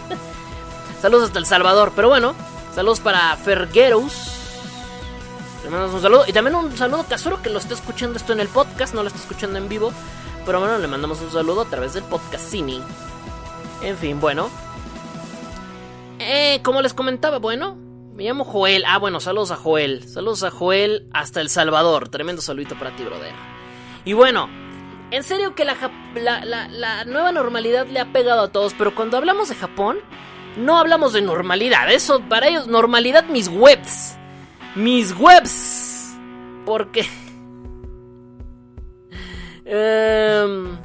[1.03, 1.93] saludos hasta El Salvador.
[1.95, 2.35] Pero bueno,
[2.75, 4.13] saludos para Fergueros.
[5.65, 6.25] Le mandamos un saludo.
[6.27, 9.09] Y también un saludo casero que lo está escuchando esto en el podcast, no lo
[9.09, 9.93] está escuchando en vivo.
[10.47, 12.81] Pero bueno, le mandamos un saludo a través del podcast Cine.
[13.83, 14.51] En fin, bueno.
[16.33, 17.75] Eh, como les comentaba, bueno,
[18.15, 18.85] me llamo Joel.
[18.87, 20.09] Ah, bueno, saludos a Joel.
[20.09, 22.09] Saludos a Joel hasta El Salvador.
[22.09, 23.33] Tremendo saludito para ti, brother.
[24.05, 24.49] Y bueno,
[25.11, 29.57] en serio que la, nueva normalidad le ha pegado a todos, pero cuando hablamos de
[29.57, 29.99] Japón,
[30.57, 31.91] no hablamos de normalidad.
[31.91, 34.17] Eso, para ellos, normalidad mis webs.
[34.77, 36.17] Mis webs.
[36.65, 37.09] Porque...
[39.73, 40.79] Em,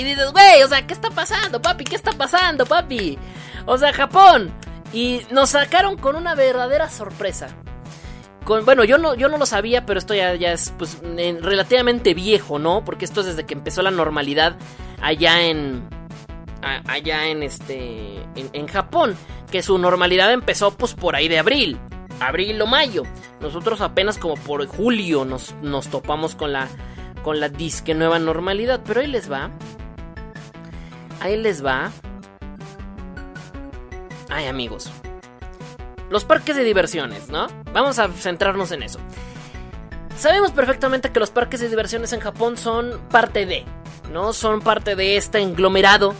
[0.00, 1.84] y dices, güey, o sea, ¿qué está pasando, papi?
[1.84, 3.18] ¿Qué está pasando, papi?
[3.66, 4.52] O sea, Japón.
[4.92, 7.48] Y nos sacaron con una verdadera sorpresa
[8.64, 12.84] bueno, yo no, yo no lo sabía, pero esto ya, es pues, relativamente viejo, ¿no?
[12.84, 14.56] Porque esto es desde que empezó la normalidad
[15.02, 15.86] allá en.
[16.62, 18.22] allá en este.
[18.34, 19.16] En, Japón.
[19.50, 21.78] Que su normalidad empezó pues por ahí de abril.
[22.20, 23.02] Abril o mayo.
[23.40, 26.68] Nosotros apenas como por julio nos, nos topamos con la.
[27.22, 28.80] con la disque nueva normalidad.
[28.84, 29.50] Pero ahí les va.
[31.20, 31.90] Ahí les va.
[34.28, 34.90] Ay, amigos
[36.10, 37.48] los parques de diversiones, ¿no?
[37.72, 38.98] Vamos a centrarnos en eso.
[40.16, 43.64] Sabemos perfectamente que los parques de diversiones en Japón son parte de,
[44.12, 44.32] ¿no?
[44.32, 46.14] Son parte de este englomerado,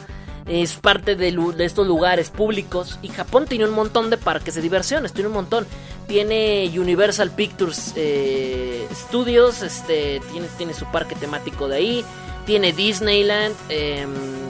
[0.46, 2.98] es parte de, estos lugares públicos.
[3.02, 5.66] Y Japón tiene un montón de parques de diversiones, tiene un montón.
[6.06, 12.04] Tiene Universal Pictures eh, Studios, este, tiene, tiene su parque temático de ahí.
[12.46, 14.47] Tiene Disneyland, em,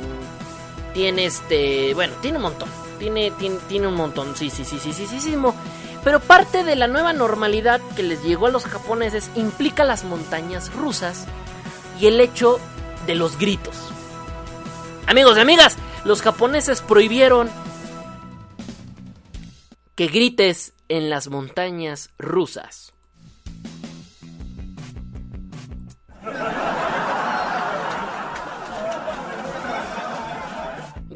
[0.98, 3.30] tiene este, bueno, tiene un montón tiene,
[3.68, 5.36] tiene, un montón, sí, sí, sí, sí, sí, sí, sí.
[6.02, 10.74] Pero parte de la nueva normalidad que les llegó a los japoneses implica las montañas
[10.74, 11.26] rusas
[12.00, 12.58] y el hecho
[13.06, 13.76] de los gritos.
[15.06, 17.48] Amigos y amigas, los japoneses prohibieron
[19.94, 22.92] que grites en las montañas rusas.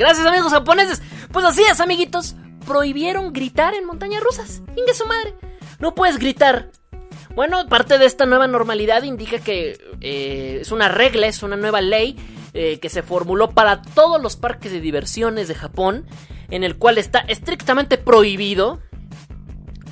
[0.03, 1.01] Gracias amigos japoneses.
[1.31, 2.35] Pues así es, amiguitos.
[2.67, 4.61] Prohibieron gritar en montañas rusas.
[4.77, 5.37] Inge su madre.
[5.79, 6.73] No puedes gritar.
[7.37, 11.81] Bueno, parte de esta nueva normalidad indica que eh, es una regla, es una nueva
[11.81, 12.17] ley
[12.53, 16.05] eh, que se formuló para todos los parques de diversiones de Japón,
[16.51, 18.81] en el cual está estrictamente prohibido,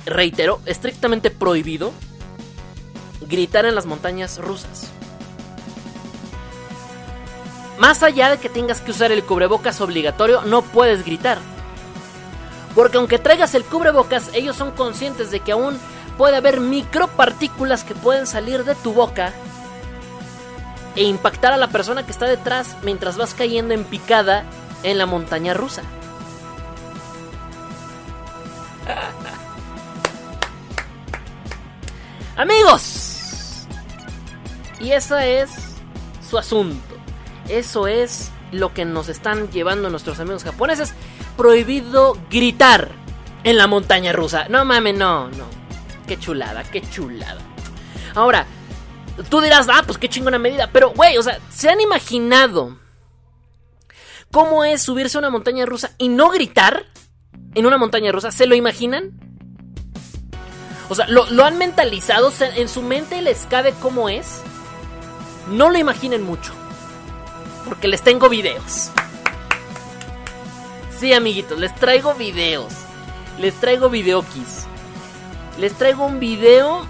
[0.05, 1.93] reitero, estrictamente prohibido,
[3.29, 4.90] gritar en las montañas rusas.
[7.81, 11.39] Más allá de que tengas que usar el cubrebocas obligatorio, no puedes gritar.
[12.75, 15.79] Porque aunque traigas el cubrebocas, ellos son conscientes de que aún
[16.15, 19.33] puede haber micropartículas que pueden salir de tu boca
[20.95, 24.43] e impactar a la persona que está detrás mientras vas cayendo en picada
[24.83, 25.81] en la montaña rusa.
[32.37, 33.65] Amigos,
[34.79, 35.49] y ese es
[36.29, 36.90] su asunto.
[37.51, 40.93] Eso es lo que nos están llevando nuestros amigos japoneses.
[41.35, 42.89] Prohibido gritar
[43.43, 44.47] en la montaña rusa.
[44.49, 45.45] No mames, no, no.
[46.07, 47.41] Qué chulada, qué chulada.
[48.15, 48.45] Ahora,
[49.29, 50.69] tú dirás, ah, pues qué chingona medida.
[50.71, 52.77] Pero, güey, o sea, ¿se han imaginado
[54.31, 56.85] cómo es subirse a una montaña rusa y no gritar
[57.53, 58.31] en una montaña rusa?
[58.31, 59.11] ¿Se lo imaginan?
[60.87, 64.41] O sea, lo, lo han mentalizado, en su mente les cabe cómo es.
[65.49, 66.53] No lo imaginen mucho.
[67.65, 68.89] Porque les tengo videos.
[70.99, 72.73] Sí, amiguitos, les traigo videos.
[73.39, 74.65] Les traigo videokis.
[75.57, 76.85] Les traigo un video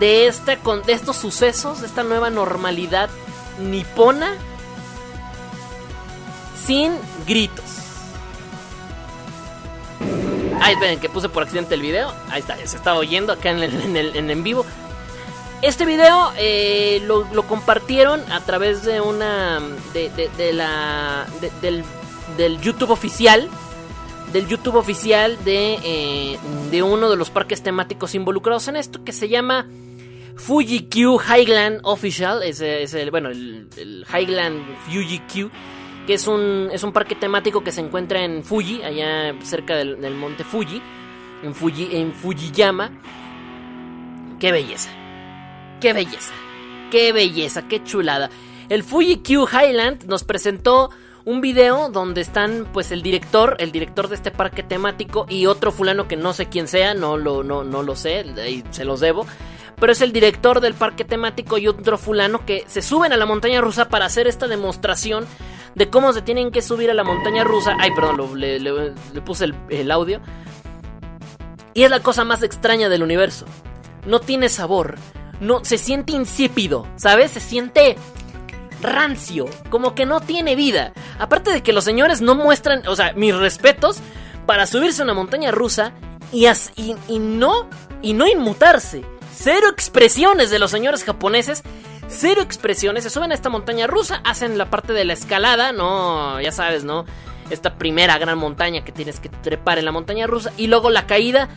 [0.00, 3.08] de, esta, de estos sucesos, de esta nueva normalidad
[3.60, 4.34] nipona.
[6.64, 6.92] Sin
[7.26, 7.64] gritos.
[10.60, 12.12] Ay, esperen, que puse por accidente el video.
[12.30, 14.66] Ahí está, se estaba oyendo acá en, en, en, en vivo.
[15.60, 19.60] Este video eh, lo, compartieron a través de una.
[19.92, 21.26] de, la.
[21.40, 21.84] De, del,
[22.36, 23.48] del, YouTube oficial.
[24.32, 26.38] Del YouTube oficial de, eh,
[26.70, 29.66] de uno de los parques temáticos involucrados en esto, que se llama
[30.36, 32.42] Fuji Q Highland Official.
[32.42, 35.50] Es, es el, bueno, el, el Highland Fuji Q
[36.06, 40.00] que es un, es un parque temático que se encuentra en Fuji, allá cerca del,
[40.00, 40.80] del monte Fuji,
[41.42, 42.90] en, Fuji, en Fujiyama.
[44.40, 44.97] ¡Qué belleza!
[45.80, 46.32] ¡Qué belleza!
[46.90, 47.68] ¡Qué belleza!
[47.68, 48.30] ¡Qué chulada!
[48.68, 50.90] El Fuji Q Highland nos presentó
[51.24, 55.70] un video donde están pues el director, el director de este parque temático y otro
[55.70, 59.00] fulano que no sé quién sea, no lo, no, no lo sé, ahí se los
[59.00, 59.26] debo.
[59.78, 63.26] Pero es el director del parque temático y otro fulano que se suben a la
[63.26, 65.26] montaña rusa para hacer esta demostración
[65.76, 67.76] de cómo se tienen que subir a la montaña rusa.
[67.78, 68.92] Ay, perdón, le,
[69.24, 70.20] puse el audio.
[71.74, 73.46] Y es la cosa más extraña del universo.
[74.04, 74.96] No tiene sabor.
[75.40, 77.32] No, se siente insípido, ¿sabes?
[77.32, 77.96] Se siente
[78.82, 80.92] rancio, como que no tiene vida.
[81.18, 83.98] Aparte de que los señores no muestran, o sea, mis respetos
[84.46, 85.92] para subirse a una montaña rusa
[86.32, 87.68] y, as, y, no
[88.02, 89.04] y no inmutarse.
[89.36, 91.62] Cero expresiones de los señores japoneses
[92.08, 96.40] cero expresiones, se suben a esta montaña rusa, hacen la parte de la escalada, no,
[96.40, 97.04] ya sabes, ¿no?
[97.50, 101.06] Esta primera gran montaña que tienes que trepar en la montaña rusa y luego la
[101.06, 101.48] caída,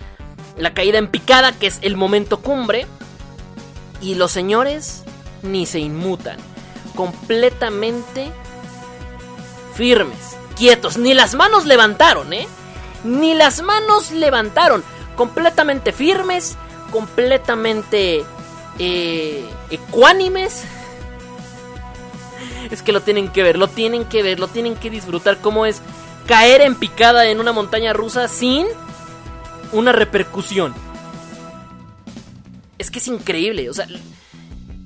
[0.58, 2.86] la caída en picada que es el momento cumbre
[4.02, 5.04] y los señores
[5.44, 6.38] ni se inmutan,
[6.96, 8.32] completamente
[9.76, 12.48] firmes, quietos, ni las manos levantaron, ¿eh?
[13.04, 14.84] Ni las manos levantaron,
[15.16, 16.58] completamente firmes,
[16.92, 18.24] completamente
[18.80, 20.64] eh, ecuánimes.
[22.70, 25.40] Es que lo tienen que ver, lo tienen que ver, lo tienen que disfrutar.
[25.40, 25.82] Cómo es
[26.26, 28.66] caer en picada en una montaña rusa sin
[29.74, 30.74] una repercusión.
[32.82, 33.86] Es que es increíble, o sea,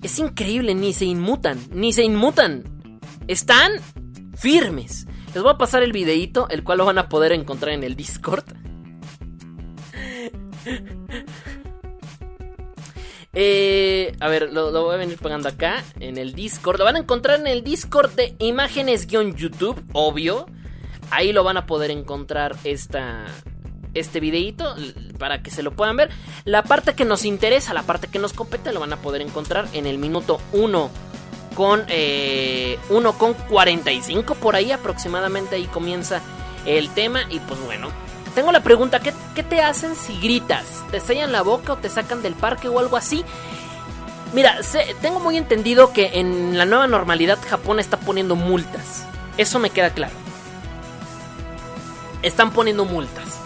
[0.03, 2.65] es increíble, ni se inmutan, ni se inmutan.
[3.29, 3.71] Están
[4.37, 5.07] firmes.
[5.33, 7.95] Les voy a pasar el videito, el cual lo van a poder encontrar en el
[7.95, 8.43] Discord.
[13.37, 16.79] Eh, a ver, lo, lo, voy a venir pegando acá en el Discord.
[16.79, 20.45] Lo van a encontrar en el Discord de imágenes-youtube, obvio.
[21.11, 23.25] Ahí lo van a poder encontrar esta,
[23.95, 24.75] este videito
[25.17, 26.09] para que se lo puedan ver.
[26.43, 29.67] La parte que nos interesa, la parte que nos compete, lo van a poder encontrar
[29.73, 30.89] en el minuto 1
[31.55, 35.55] con eh, 1 con 45 por ahí aproximadamente.
[35.55, 36.21] Ahí comienza
[36.65, 37.89] el tema y pues bueno,
[38.35, 40.83] tengo la pregunta, ¿qué, ¿qué, te hacen si gritas?
[40.91, 43.23] ¿Te sellan la boca o te sacan del parque o algo así?
[44.33, 44.59] Mira,
[45.01, 49.05] tengo muy entendido que en la nueva normalidad Japón está poniendo multas.
[49.37, 50.13] Eso me queda claro.
[52.21, 53.44] Están poniendo multas.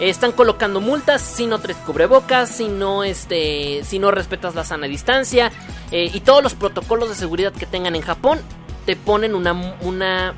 [0.00, 4.86] Están colocando multas si no traes cubrebocas, si no, este, si no respetas la sana
[4.86, 5.52] distancia
[5.90, 8.40] eh, y todos los protocolos de seguridad que tengan en Japón
[8.86, 10.34] te ponen una, una,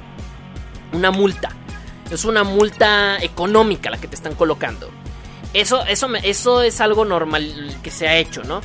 [0.92, 1.50] una multa
[2.14, 4.90] es una multa económica la que te están colocando.
[5.54, 8.60] Eso, eso, eso es algo normal que se ha hecho, ¿no?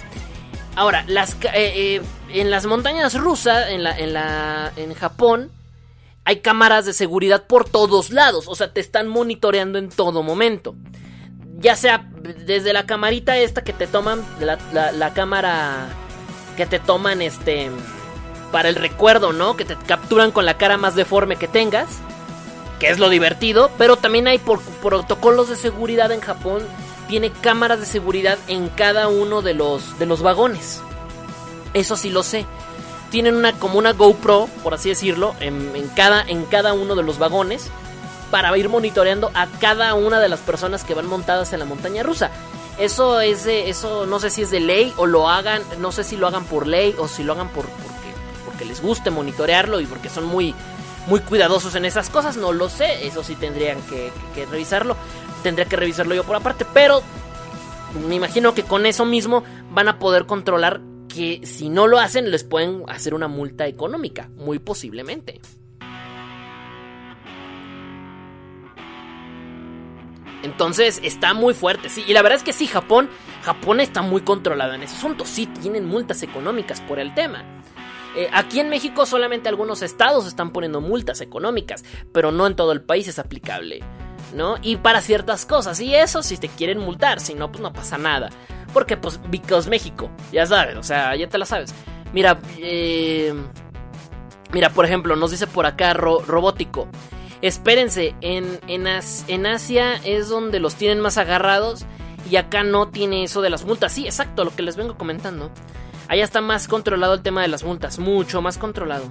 [0.75, 5.51] Ahora, las, eh, eh, en las montañas rusas, en, la, en, la, en Japón,
[6.27, 8.49] hay cámaras de seguridad por todos lados.
[8.49, 10.75] O sea, te están monitoreando en todo momento.
[11.57, 12.11] Ya sea
[12.45, 15.87] desde la camarita esta que te toman, la, la, cámara
[16.57, 17.71] que te toman este
[18.51, 19.55] para el recuerdo, ¿no?
[19.55, 21.87] Que te capturan con la cara más deforme que tengas
[22.77, 26.61] que es lo divertido, pero también hay por protocolos de seguridad en Japón,
[27.07, 30.81] tiene cámaras de seguridad en cada uno de los, de los vagones.
[31.73, 32.45] Eso sí lo sé.
[33.09, 37.19] Tienen una como una GoPro, por así decirlo, en, cada, en cada uno de los
[37.19, 37.69] vagones
[38.31, 42.03] para ir monitoreando a cada una de las personas que van montadas en la montaña
[42.03, 42.31] rusa.
[42.77, 46.03] Eso es de, eso no sé si es de ley o lo hagan, no sé
[46.03, 48.13] si lo hagan por ley o si lo hagan por porque,
[48.45, 50.53] porque les guste monitorearlo y porque son muy
[51.07, 54.11] muy cuidadosos en esas cosas, no lo sé, eso sí tendrían que
[54.51, 54.97] revisarlo,
[55.41, 57.01] tendría que revisarlo yo por aparte, pero
[58.07, 60.81] me imagino que con eso mismo van a poder controlar
[61.17, 65.41] que si no lo hacen les pueden hacer una multa económica, muy posiblemente.
[70.43, 72.03] Entonces está muy fuerte, sí.
[72.07, 73.09] Y la verdad es que sí, Japón,
[73.43, 75.25] Japón está muy controlado en ese asunto.
[75.25, 77.43] Sí, tienen multas económicas por el tema.
[78.15, 82.73] Eh, aquí en México solamente algunos estados están poniendo multas económicas, pero no en todo
[82.73, 83.79] el país es aplicable,
[84.35, 84.57] ¿no?
[84.61, 87.97] Y para ciertas cosas, y eso si te quieren multar, si no, pues no pasa
[87.97, 88.29] nada.
[88.73, 91.73] Porque, pues, because México, ya sabes, o sea, ya te la sabes.
[92.13, 93.33] Mira, eh,
[94.51, 96.87] mira, por ejemplo, nos dice por acá robótico.
[97.41, 98.87] Espérense, en, en,
[99.27, 101.85] en Asia es donde los tienen más agarrados
[102.29, 103.93] y acá no tiene eso de las multas.
[103.93, 105.51] Sí, exacto, lo que les vengo comentando.
[106.07, 109.05] Allá está más controlado el tema de las multas, mucho más controlado.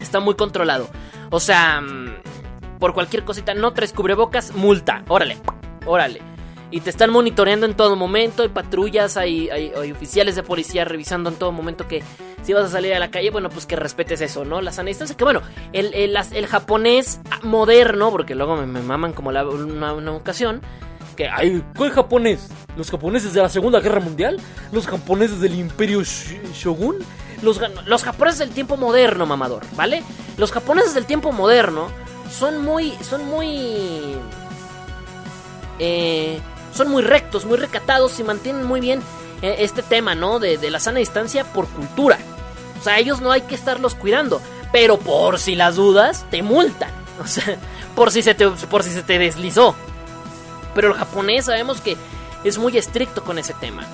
[0.00, 0.88] Está muy controlado.
[1.30, 5.02] O sea, mm, por cualquier cosita, no traes cubrebocas, multa.
[5.08, 5.38] Órale,
[5.86, 6.20] órale.
[6.74, 11.30] Y te están monitoreando en todo momento, hay patrullas, hay, hay, oficiales de policía revisando
[11.30, 12.02] en todo momento que
[12.42, 14.60] si vas a salir a la calle, bueno, pues que respetes eso, ¿no?
[14.60, 15.40] La sana distancia, que bueno,
[15.72, 20.62] el, el, japonés moderno, porque luego me, maman como la, una ocasión,
[21.16, 22.48] que hay ¿cuál japonés?
[22.76, 24.40] ¿Los japoneses de la Segunda Guerra Mundial?
[24.72, 26.96] ¿Los japoneses del Imperio Shogun?
[27.40, 30.02] Los, los japoneses del tiempo moderno, mamador, ¿vale?
[30.38, 31.86] Los japoneses del tiempo moderno
[32.28, 32.90] son muy.
[33.00, 34.16] son muy.
[35.78, 36.40] Eh,
[36.74, 39.00] son muy rectos, muy recatados y mantienen muy bien
[39.42, 40.38] eh, este tema, ¿no?
[40.38, 42.18] De, de la sana distancia por cultura.
[42.80, 44.40] O sea, ellos no hay que estarlos cuidando.
[44.72, 46.90] Pero por si las dudas, te multan.
[47.22, 47.56] O sea,
[47.94, 49.76] por si se te, por si se te deslizó.
[50.74, 51.96] Pero el japonés sabemos que
[52.42, 53.86] es muy estricto con ese tema.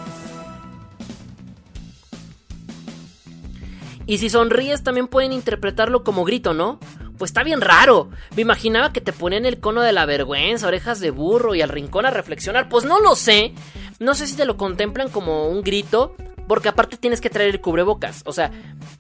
[4.07, 6.81] Y si sonríes también pueden interpretarlo como grito, ¿no?
[7.21, 8.09] Pues está bien raro.
[8.35, 11.69] Me imaginaba que te ponían el cono de la vergüenza, orejas de burro y al
[11.69, 12.71] rincón a reflexionar.
[12.71, 13.53] Pues no lo sé.
[13.99, 16.15] No sé si te lo contemplan como un grito.
[16.49, 18.23] Porque aparte tienes que traer el cubrebocas.
[18.25, 18.51] O sea,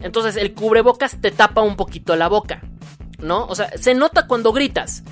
[0.00, 2.60] entonces el cubrebocas te tapa un poquito la boca.
[3.20, 3.46] ¿No?
[3.46, 5.02] O sea, se nota cuando gritas.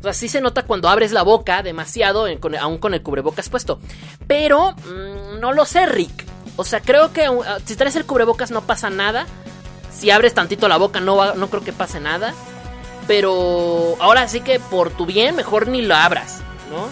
[0.00, 2.26] O sea, sí se nota cuando abres la boca demasiado,
[2.58, 3.78] aún con el cubrebocas puesto.
[4.26, 6.24] Pero mm, no lo sé, Rick.
[6.56, 9.24] O sea, creo que ah, si traes el cubrebocas no pasa nada.
[9.96, 12.34] Si abres tantito la boca no, no creo que pase nada.
[13.06, 16.40] Pero ahora sí que por tu bien mejor ni lo abras,
[16.70, 16.88] ¿no?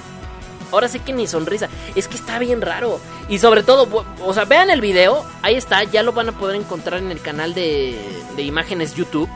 [0.73, 1.69] Ahora sí que ni sonrisa.
[1.95, 3.01] Es que está bien raro.
[3.29, 5.25] Y sobre todo, o sea, vean el video.
[5.43, 7.99] Ahí está, ya lo van a poder encontrar en el canal de,
[8.37, 9.29] de imágenes YouTube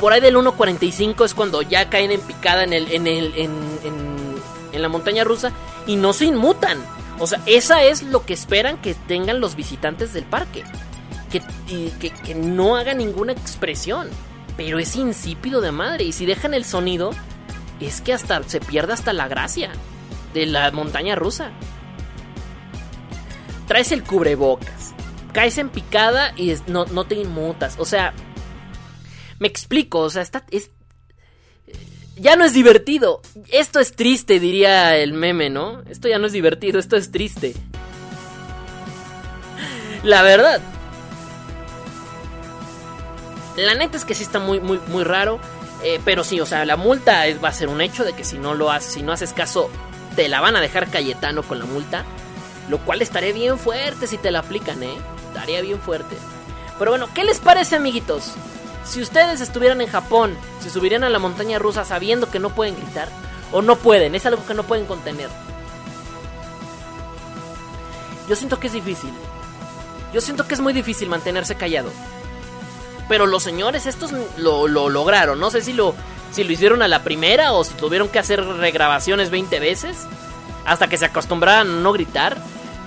[0.00, 4.82] por ahí del 1.45 es cuando ya caen en picada en, el, en, el, en,
[4.82, 5.52] la montaña rusa
[5.86, 6.78] y no se inmutan.
[7.18, 10.64] O sea, esa es lo que esperan que tengan los visitantes del parque.
[11.30, 11.42] Que,
[12.00, 14.08] que, que, no haga ninguna expresión.
[14.60, 16.04] Pero es insípido de madre.
[16.04, 17.12] Y si dejan el sonido,
[17.80, 19.72] es que hasta se pierde hasta la gracia
[20.34, 21.50] de la montaña rusa.
[23.66, 24.92] Traes el cubrebocas.
[25.32, 27.76] Caes en picada y no, no te inmutas.
[27.78, 28.12] O sea,
[29.38, 30.70] me explico, o sea, está, es,
[32.16, 33.22] ya no es divertido.
[33.50, 35.80] Esto es triste, diría el meme, ¿no?
[35.88, 37.54] Esto ya no es divertido, esto es triste.
[40.02, 40.60] La verdad.
[43.56, 45.40] La neta es que sí está muy, muy, muy raro.
[45.82, 48.38] Eh, pero sí, o sea, la multa va a ser un hecho de que si
[48.38, 49.70] no lo haces, si no haces caso,
[50.14, 52.04] te la van a dejar Cayetano con la multa.
[52.68, 54.96] Lo cual estaría bien fuerte si te la aplican, ¿eh?
[55.28, 56.16] Estaría bien fuerte.
[56.78, 58.32] Pero bueno, ¿qué les parece, amiguitos?
[58.84, 62.76] Si ustedes estuvieran en Japón, ¿se subirían a la montaña rusa sabiendo que no pueden
[62.76, 63.08] gritar?
[63.52, 64.14] ¿O no pueden?
[64.14, 65.28] Es algo que no pueden contener.
[68.28, 69.12] Yo siento que es difícil.
[70.12, 71.90] Yo siento que es muy difícil mantenerse callado.
[73.10, 75.40] Pero los señores estos lo, lograron.
[75.40, 75.96] No sé si lo,
[76.30, 80.06] si lo hicieron a la primera o si tuvieron que hacer regrabaciones 20 veces.
[80.64, 82.36] Hasta que se acostumbraran a no gritar.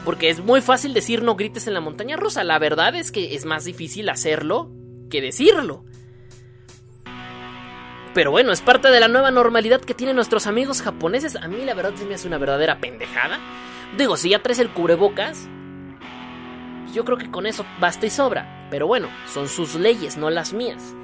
[0.05, 2.45] Porque es muy fácil decir no grites en la montaña rusa.
[2.45, 4.71] La verdad es que es más difícil hacerlo
[5.09, 5.84] que decirlo.
[8.13, 11.36] Pero bueno, es parte de la nueva normalidad que tienen nuestros amigos japoneses.
[11.36, 13.39] A mí la verdad se me hace una verdadera pendejada.
[13.97, 15.49] Digo, si ya traes el cubrebocas,
[16.94, 18.68] yo creo que con eso basta y sobra.
[18.70, 20.96] Pero bueno, son sus leyes, no las mías.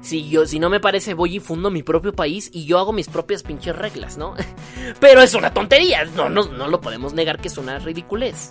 [0.00, 2.92] Si yo, si no me parece, voy y fundo mi propio país y yo hago
[2.92, 4.34] mis propias pinches reglas, ¿no?
[5.00, 8.50] Pero es una tontería, no, no, no lo podemos negar que es una ridiculez.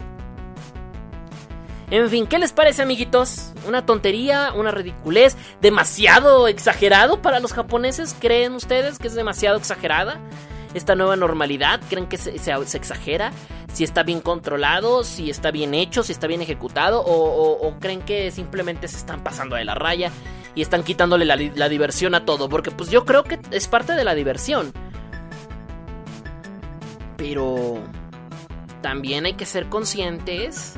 [1.91, 3.51] En fin, ¿qué les parece, amiguitos?
[3.67, 4.53] ¿Una tontería?
[4.55, 5.35] ¿Una ridiculez?
[5.59, 8.15] ¿Demasiado exagerado para los japoneses?
[8.17, 10.21] ¿Creen ustedes que es demasiado exagerada?
[10.73, 11.81] Esta nueva normalidad?
[11.89, 12.31] ¿Creen que se,
[12.77, 13.31] exagera?
[13.73, 15.03] ¿Si está bien controlado?
[15.03, 16.03] ¿Si está bien hecho?
[16.03, 17.03] ¿Si está bien ejecutado?
[17.05, 20.11] ¿O, creen que simplemente se están pasando de la raya
[20.55, 22.49] y están quitándole la, la, diversión a todo?
[22.49, 24.71] Porque pues yo creo que es parte de la diversión.
[27.17, 27.79] Pero
[28.81, 30.73] también hay que ser conscientes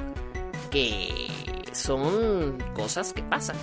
[0.69, 1.29] que
[1.71, 3.55] son cosas que pasan.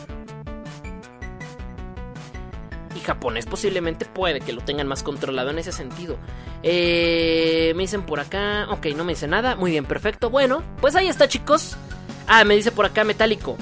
[2.95, 6.17] Y japonés posiblemente puede que lo tengan más controlado en ese sentido.
[6.63, 8.67] Eh, me dicen por acá.
[8.71, 9.55] Ok, no me dice nada.
[9.57, 10.31] Muy bien, perfecto.
[10.31, 11.77] Bueno, pues ahí está, chicos.
[12.27, 13.57] Ah, me dice por acá Metálico.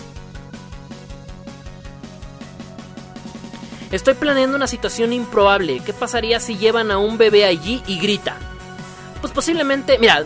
[3.91, 5.81] Estoy planeando una situación improbable.
[5.85, 8.37] ¿Qué pasaría si llevan a un bebé allí y grita?
[9.22, 10.24] Pues posiblemente, mira,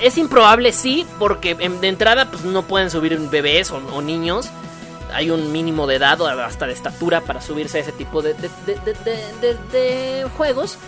[0.00, 4.48] es improbable sí, porque de entrada pues no pueden subir bebés o, niños.
[5.12, 8.34] Hay un mínimo de edad o hasta de estatura para subirse a ese tipo de,
[9.72, 10.78] de juegos.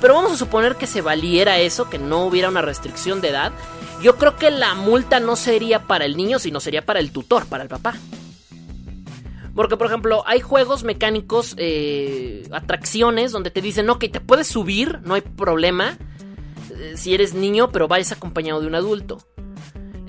[0.00, 3.52] Pero vamos a suponer que se valiera eso, que no hubiera una restricción de edad.
[4.02, 7.46] Yo creo que la multa no sería para el niño, sino sería para el tutor,
[7.46, 7.94] para el papá.
[9.54, 15.00] Porque, por ejemplo, hay juegos mecánicos, eh, atracciones, donde te dicen, ok, te puedes subir,
[15.04, 15.96] no hay problema,
[16.70, 19.18] eh, si eres niño, pero vayas acompañado de un adulto.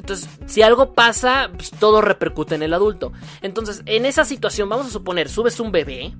[0.07, 3.11] Entonces, si algo pasa, pues, todo repercute en el adulto.
[3.41, 6.13] Entonces, en esa situación, vamos a suponer, subes un bebé,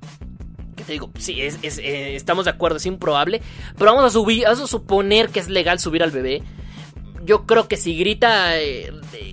[0.76, 3.42] que te digo, sí, es, eh, estamos de acuerdo, es improbable,
[3.78, 6.44] pero vamos a, subir, vamos a suponer que es legal subir al bebé.
[7.24, 8.54] Yo creo que si grita,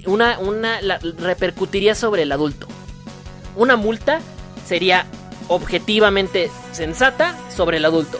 [0.06, 0.80] una, una
[1.18, 2.68] repercutiría sobre el adulto
[3.56, 4.20] una multa
[4.66, 5.06] sería
[5.48, 8.18] objetivamente sensata sobre el adulto.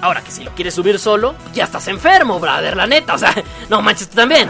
[0.00, 3.14] Ahora que si lo quieres subir solo, ya estás enfermo, brother, la neta.
[3.14, 3.34] O sea,
[3.68, 4.48] no manches tú también.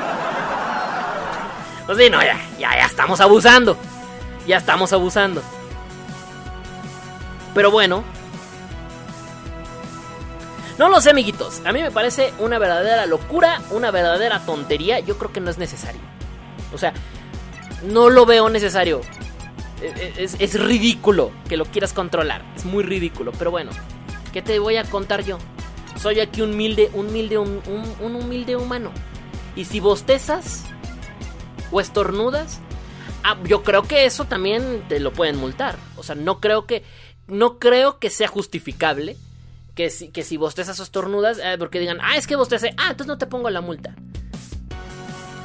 [1.86, 3.76] Pues sí, no, ya, ya, estamos abusando.
[4.46, 5.42] Ya estamos abusando.
[7.55, 8.05] Pero bueno.
[10.76, 11.62] No lo sé, amiguitos.
[11.64, 15.01] A mí me parece una verdadera locura, una verdadera tontería.
[15.01, 16.01] Yo creo que no es necesario.
[16.72, 16.92] O sea,
[17.84, 19.01] no lo veo necesario.
[19.80, 22.42] E, e, es, ridículo que lo quieras controlar.
[22.55, 23.32] Es muy ridículo.
[23.32, 23.70] Pero bueno,
[24.39, 25.36] ¿qué te voy a contar yo?
[26.01, 27.61] Soy aquí un humilde, humilde, un,
[28.01, 28.93] un, humilde humano.
[29.57, 30.62] Y si bostezas
[31.72, 32.61] o estornudas,
[33.24, 35.76] ah, yo creo que eso también te lo pueden multar.
[35.97, 36.84] O sea, no creo que,
[37.26, 39.16] no creo que sea justificable
[39.74, 42.91] que si, que si bostezas o estornudas, eh, porque digan, ah, es que bostece, ah,
[42.93, 43.97] entonces no te pongo la multa.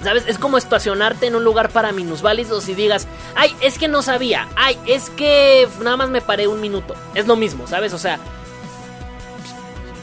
[0.03, 0.25] ¿Sabes?
[0.27, 4.49] Es como estacionarte en un lugar para minusválidos y digas, ay, es que no sabía,
[4.55, 6.93] ay, es que nada más me paré un minuto.
[7.15, 7.93] Es lo mismo, ¿sabes?
[7.93, 8.19] O sea,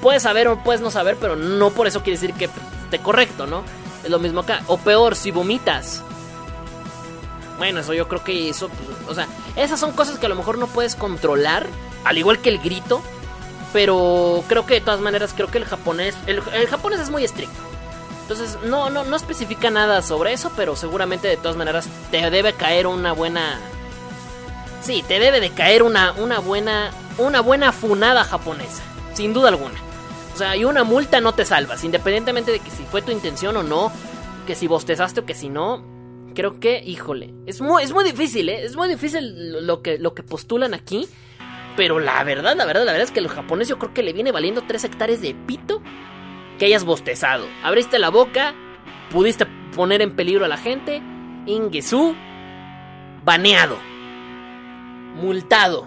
[0.00, 2.48] puedes saber o puedes no saber, pero no por eso quiere decir que
[2.84, 3.62] esté correcto, ¿no?
[4.04, 4.62] Es lo mismo acá.
[4.66, 6.02] O peor, si vomitas.
[7.58, 9.26] Bueno, eso yo creo que eso, pues, o sea,
[9.56, 11.66] esas son cosas que a lo mejor no puedes controlar,
[12.04, 13.02] al igual que el grito.
[13.72, 17.70] Pero creo que de todas maneras, creo que el japonés, el japonés es muy estricto.
[18.30, 22.52] Entonces, no, no, no especifica nada sobre eso, pero seguramente de todas maneras te debe
[22.52, 23.58] caer una buena.
[24.82, 26.92] Sí, te debe de caer una, una buena.
[27.18, 28.84] Una buena funada japonesa.
[29.14, 29.74] Sin duda alguna.
[30.40, 31.84] Sea, y una multa no te salvas.
[31.84, 33.92] Independientemente de que si fue tu intención o no.
[34.46, 35.84] Que si bostezaste o que si no.
[36.34, 37.34] Creo que, híjole.
[37.44, 38.64] Es muy, es muy difícil, ¿eh?
[38.64, 41.06] Es muy difícil lo que, lo que postulan aquí.
[41.76, 44.14] Pero la verdad, la verdad, la verdad es que los japoneses yo creo que le
[44.14, 45.82] viene valiendo 3 hectáreas de pito
[46.58, 47.46] que hayas bostezado.
[47.62, 48.54] Abriste la boca,
[49.10, 51.02] pudiste poner en peligro a la gente.
[51.44, 52.14] Ingesu,
[53.24, 53.76] baneado,
[55.16, 55.86] multado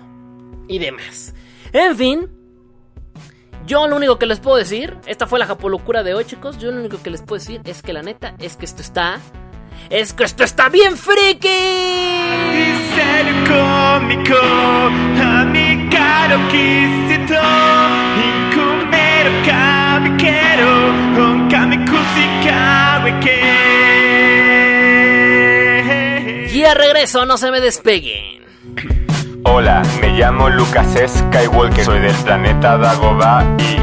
[0.68, 1.34] y demás.
[1.72, 2.30] En fin,
[3.66, 6.58] yo lo único que les puedo decir, esta fue la japolocura de hoy, chicos.
[6.58, 9.20] Yo lo único que les puedo decir es que la neta es que esto está.
[9.90, 11.48] Es que esto está bien friki.
[26.54, 28.43] Y a regreso, no se me despeguen.
[29.46, 33.83] Hola, me llamo Lucas Skywalker, soy del planeta Dagobah y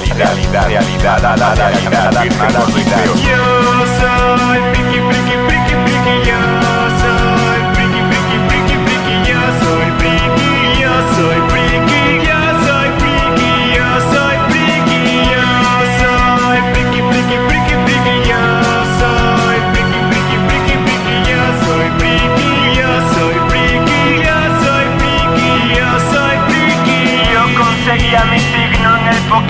[0.09, 3.15] realidad, realidad, la la llamada realidad.
[3.15, 4.71] Yo soy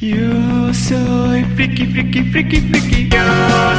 [0.00, 3.08] Yo soy friki, friki, friki, friki.
[3.10, 3.24] Yo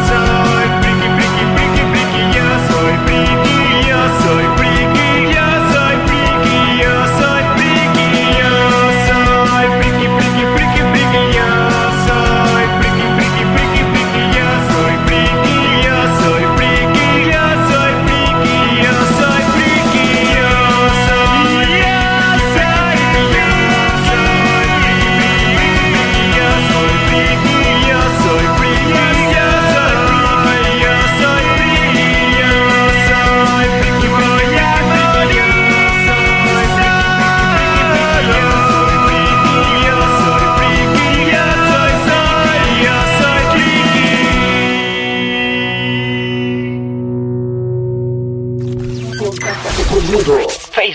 [0.09, 2.21] soy friki, friki, friki, friki.
[2.35, 3.55] Yo soy friki,
[3.87, 5.08] yo soy friki,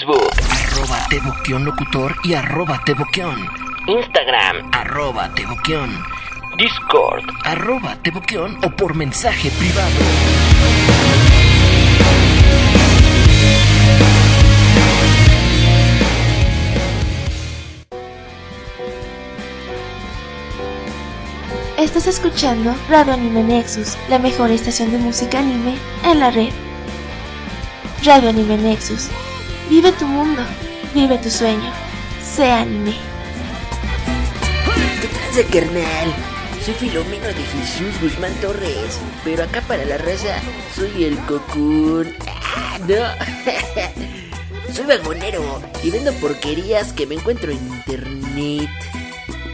[0.05, 3.49] Facebook, arroba Teboquión Locutor y arroba Teboquión.
[3.87, 5.91] Instagram, arroba Teboquión.
[6.59, 9.91] Discord, arroba Teboquión o por mensaje privado.
[21.79, 26.51] Estás escuchando Radio Anime Nexus, la mejor estación de música anime en la red.
[28.05, 29.09] Radio Anime Nexus.
[29.69, 30.43] Vive tu mundo,
[30.95, 31.73] vive tu sueño.
[32.23, 32.95] Sé anime.
[35.01, 36.15] ¿Qué tranza, carnal?
[36.65, 40.39] Soy Filomeno de Jesús Guzmán Torres, pero acá para la raza
[40.75, 42.15] soy el cocún.
[42.27, 44.73] Ah, no.
[44.73, 48.69] soy vagonero y vendo porquerías que me encuentro en internet.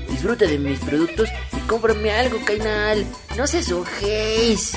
[0.08, 3.06] Disfruta de mis productos y cómprame algo, canal.
[3.36, 4.72] No se sujéis.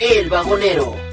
[0.00, 1.05] El vagonero.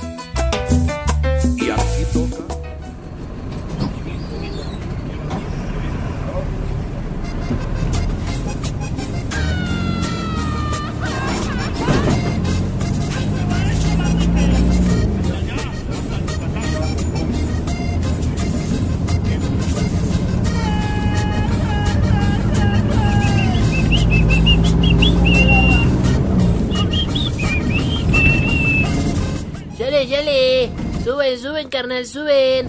[31.74, 32.68] Carnal, suben!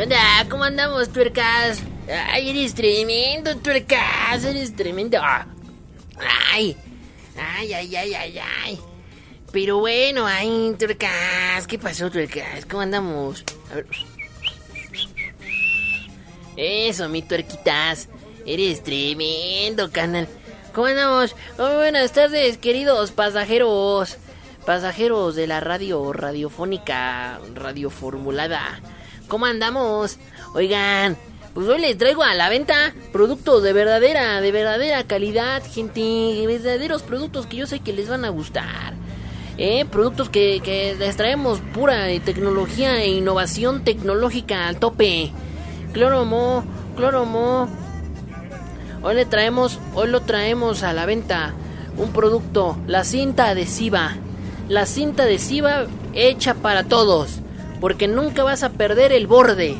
[0.00, 1.82] Anda, ¿cómo andamos, tuercas?
[2.08, 4.42] ¡Ay, eres tremendo, tuercas!
[4.42, 5.20] ¡Eres tremendo!
[5.20, 6.74] ¡Ay!
[7.36, 8.80] ¡Ay, ay, ay, ay!
[9.52, 12.64] Pero bueno, ay, tuercas, ¿qué pasó, tuercas?
[12.64, 13.44] ¿Cómo andamos?
[13.70, 13.86] A ver.
[16.56, 18.08] Eso, mi tuerquitas.
[18.46, 20.26] Eres tremendo, canal.
[20.72, 21.36] ¿Cómo andamos?
[21.58, 24.16] Muy buenas tardes, queridos pasajeros.
[24.66, 28.60] Pasajeros de la radio radiofónica radioformulada.
[29.26, 30.18] ¿Cómo andamos?
[30.54, 31.16] Oigan,
[31.52, 36.44] pues hoy les traigo a la venta productos de verdadera, de verdadera calidad, gente.
[36.46, 38.94] Verdaderos productos que yo sé que les van a gustar.
[39.58, 39.84] ¿eh?
[39.84, 45.32] Productos que, que les traemos pura tecnología e innovación tecnológica al tope.
[45.92, 46.64] Cloromo,
[46.96, 47.68] cloromo.
[49.02, 51.54] Hoy le traemos, hoy lo traemos a la venta
[51.96, 54.16] un producto, la cinta adhesiva.
[54.72, 57.40] La cinta adhesiva hecha para todos,
[57.78, 59.76] porque nunca vas a perder el borde.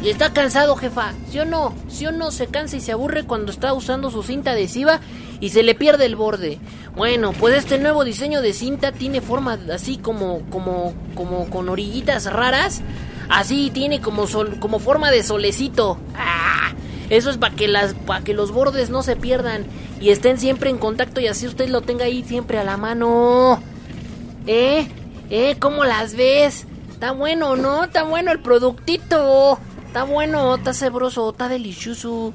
[0.00, 1.74] Y está cansado, jefa, ¿sí o no?
[1.88, 5.00] ¿Sí o no se cansa y se aburre cuando está usando su cinta adhesiva
[5.40, 6.60] y se le pierde el borde?
[6.94, 12.32] Bueno, pues este nuevo diseño de cinta tiene forma así como, como, como con orillitas
[12.32, 12.82] raras.
[13.28, 15.98] Así tiene como sol, como forma de solecito.
[16.14, 16.74] ¡Ah!
[17.10, 19.64] Eso es para que las, para que los bordes no se pierdan
[20.00, 23.60] y estén siempre en contacto y así usted lo tenga ahí siempre a la mano.
[24.46, 24.88] ¿Eh?
[25.30, 25.56] ¿Eh?
[25.58, 26.66] ¿Cómo las ves?
[26.90, 27.84] Está bueno, ¿no?
[27.84, 29.58] Está bueno el productito.
[29.86, 32.32] Está bueno, está sabroso, está delicioso.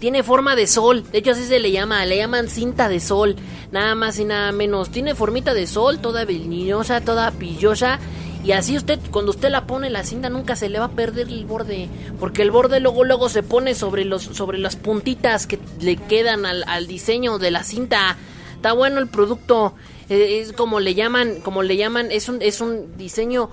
[0.00, 3.36] Tiene forma de sol, de hecho así se le llama, le llaman cinta de sol,
[3.70, 4.90] nada más y nada menos.
[4.90, 8.00] Tiene formita de sol, toda veninosa, toda pillosa.
[8.42, 11.28] Y así usted, cuando usted la pone la cinta nunca se le va a perder
[11.28, 11.88] el borde.
[12.18, 16.44] Porque el borde luego luego se pone sobre los, sobre las puntitas que le quedan
[16.46, 18.16] al, al diseño de la cinta.
[18.56, 19.74] Está bueno el producto.
[20.08, 23.50] Eh, Es como le llaman, como le llaman, es un, es un diseño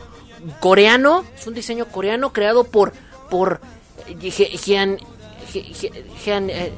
[0.60, 1.24] coreano.
[1.38, 2.94] Es un diseño coreano creado por,
[3.30, 3.62] por
[4.08, 4.98] eh, Jean,
[5.54, 6.72] eh,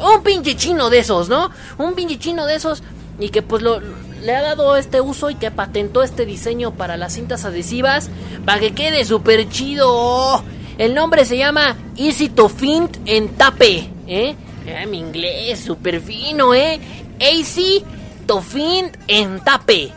[0.00, 1.50] un pinche chino de esos, ¿no?
[1.78, 2.82] Un pinche chino de esos
[3.18, 3.80] y que pues lo,
[4.22, 8.10] le ha dado este uso y que patentó este diseño para las cintas adhesivas
[8.44, 10.44] para que quede súper chido.
[10.78, 14.36] El nombre se llama Easy to Fint en tape, ¿eh?
[14.68, 16.78] Ah, mi inglés súper fino, ¿eh?
[17.18, 17.82] Easy
[18.26, 19.92] to Fint en tape.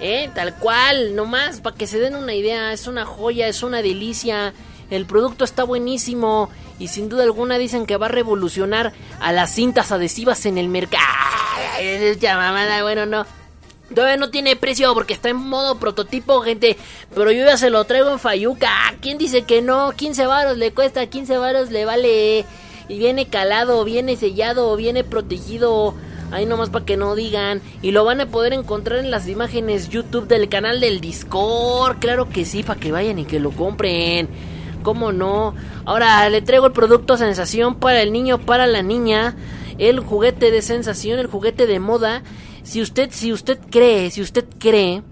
[0.00, 0.30] ¿Eh?
[0.34, 4.52] Tal cual, nomás para que se den una idea, es una joya, es una delicia.
[4.90, 9.54] El producto está buenísimo y sin duda alguna dicen que va a revolucionar a las
[9.54, 11.04] cintas adhesivas en el mercado.
[12.82, 13.26] Bueno, no.
[13.94, 16.76] Todavía no tiene precio porque está en modo prototipo, gente.
[17.14, 18.94] Pero yo ya se lo traigo en Fayuca.
[19.00, 19.92] ¿Quién dice que no?
[19.92, 22.44] 15 varos le cuesta, 15 varos le vale.
[22.88, 25.94] Y viene calado, viene sellado, viene protegido.
[26.34, 27.62] Ahí nomás para que no digan.
[27.80, 31.98] Y lo van a poder encontrar en las imágenes YouTube del canal del Discord.
[32.00, 34.28] Claro que sí, para que vayan y que lo compren.
[34.82, 35.54] ¿Cómo no?
[35.84, 39.36] Ahora le traigo el producto sensación para el niño, para la niña.
[39.78, 42.24] El juguete de sensación, el juguete de moda.
[42.64, 45.02] Si usted, si usted cree, si usted cree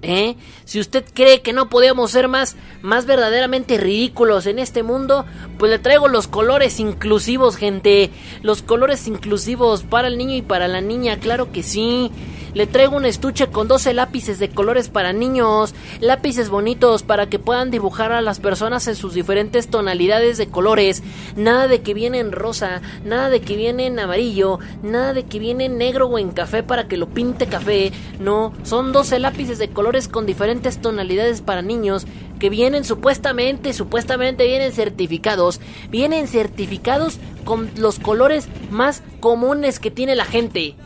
[0.00, 0.36] ¿Eh?
[0.64, 5.26] Si usted cree que no podemos ser más, más verdaderamente ridículos en este mundo,
[5.58, 8.10] pues le traigo los colores inclusivos, gente.
[8.42, 12.12] Los colores inclusivos para el niño y para la niña, claro que sí.
[12.54, 17.38] Le traigo un estuche con 12 lápices de colores para niños, lápices bonitos para que
[17.38, 21.02] puedan dibujar a las personas en sus diferentes tonalidades de colores.
[21.36, 25.38] Nada de que viene en rosa, nada de que viene en amarillo, nada de que
[25.38, 27.92] viene en negro o en café para que lo pinte café.
[28.18, 32.06] No, son 12 lápices de colores con diferentes tonalidades para niños
[32.38, 35.60] que vienen supuestamente, supuestamente vienen certificados.
[35.90, 40.76] Vienen certificados con los colores más comunes que tiene la gente.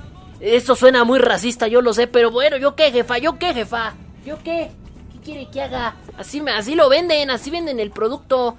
[0.43, 3.19] Esto suena muy racista, yo lo sé, pero bueno, ¿yo qué, jefa?
[3.19, 3.95] ¿Yo qué, jefa?
[4.27, 4.73] ¿Yo qué?
[5.13, 5.95] ¿Qué quiere que haga?
[6.19, 8.57] Así, así lo venden, así venden el producto.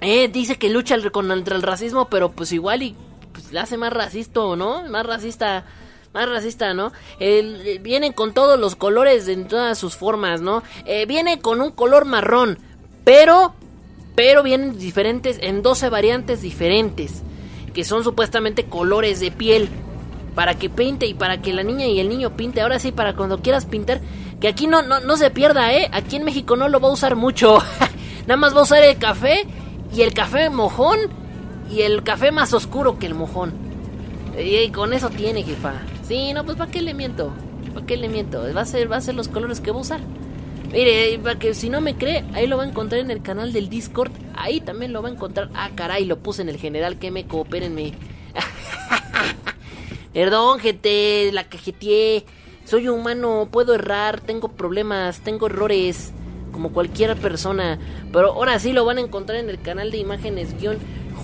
[0.00, 2.96] Eh, dice que lucha contra el racismo, pero pues igual y
[3.32, 4.82] pues, le hace más racista, ¿no?
[4.88, 5.64] Más racista,
[6.12, 6.92] más racista, ¿no?
[7.20, 10.64] Eh, vienen con todos los colores en todas sus formas, ¿no?
[10.84, 12.58] Eh, viene con un color marrón,
[13.04, 13.54] pero,
[14.16, 17.22] pero vienen diferentes, en 12 variantes diferentes,
[17.72, 19.68] que son supuestamente colores de piel
[20.36, 22.60] para que pinte y para que la niña y el niño pinte.
[22.60, 24.02] Ahora sí, para cuando quieras pintar,
[24.38, 25.88] que aquí no, no, no se pierda, ¿eh?
[25.92, 27.58] Aquí en México no lo va a usar mucho.
[28.26, 29.46] Nada más va a usar el café
[29.94, 30.98] y el café mojón
[31.72, 33.54] y el café más oscuro que el mojón.
[34.38, 35.72] Y, con eso tiene, jefa.
[36.06, 37.32] Sí, no, pues ¿para qué le miento?
[37.72, 38.42] ¿Para qué le miento?
[38.54, 40.00] Va a ser, va a ser los colores que va a usar.
[40.70, 43.54] Mire, para que si no me cree, ahí lo va a encontrar en el canal
[43.54, 44.12] del Discord.
[44.36, 45.48] Ahí también lo va a encontrar.
[45.54, 47.94] Ah, caray, lo puse en el general que me coopérenme.
[50.16, 52.24] Perdón, gente, la cajeteé.
[52.64, 56.10] Soy humano, puedo errar, tengo problemas, tengo errores,
[56.52, 57.78] como cualquier persona.
[58.14, 60.78] Pero ahora sí lo van a encontrar en el canal de imágenes guion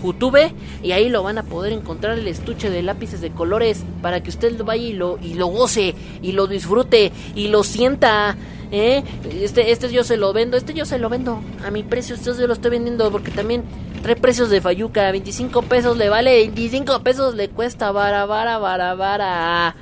[0.05, 4.23] YouTube y ahí lo van a poder encontrar el estuche de lápices de colores para
[4.23, 8.37] que usted lo vaya y lo, y lo goce y lo disfrute y lo sienta.
[8.73, 9.03] ¿eh?
[9.41, 12.31] Este, este yo se lo vendo, este yo se lo vendo a mi precio, este
[12.39, 13.63] yo lo estoy vendiendo porque también
[14.03, 18.95] trae precios de Fayuca, 25 pesos le vale, 25 pesos le cuesta, vara, vara, vara,
[18.95, 19.77] vara.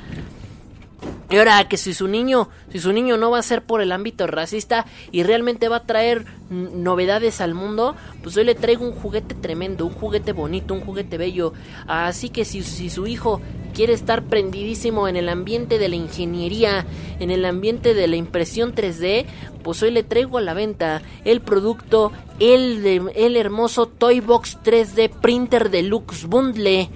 [1.31, 3.93] Y ahora que si su niño, si su niño no va a ser por el
[3.93, 8.93] ámbito racista y realmente va a traer novedades al mundo, pues hoy le traigo un
[8.93, 11.53] juguete tremendo, un juguete bonito, un juguete bello.
[11.87, 13.41] Así que si, si su hijo
[13.75, 16.85] quiere estar prendidísimo en el ambiente de la ingeniería,
[17.21, 19.27] en el ambiente de la impresión 3D,
[19.63, 25.11] pues hoy le traigo a la venta el producto, el, el hermoso Toy Box 3D
[25.21, 26.91] Printer Deluxe Bundle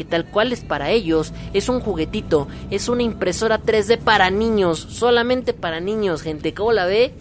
[0.00, 4.78] que tal cual es para ellos, es un juguetito, es una impresora 3D para niños,
[4.78, 7.12] solamente para niños, gente, ¿cómo la ve?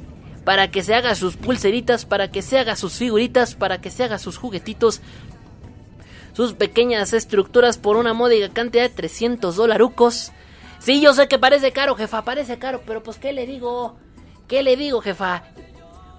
[0.45, 4.05] Para que se haga sus pulseritas, para que se haga sus figuritas, para que se
[4.05, 5.01] haga sus juguetitos,
[6.31, 10.31] sus pequeñas estructuras por una módica cantidad de 300 dolarucos.
[10.79, 13.97] Sí, yo sé que parece caro, jefa, parece caro, pero pues ¿qué le digo?
[14.47, 15.43] ¿Qué le digo, jefa?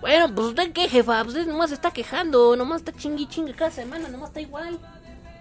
[0.02, 3.70] Bueno, pues usted qué, jefa, pues usted nomás está quejando, nomás está chingui chingue cada
[3.70, 4.78] semana, nomás está igual.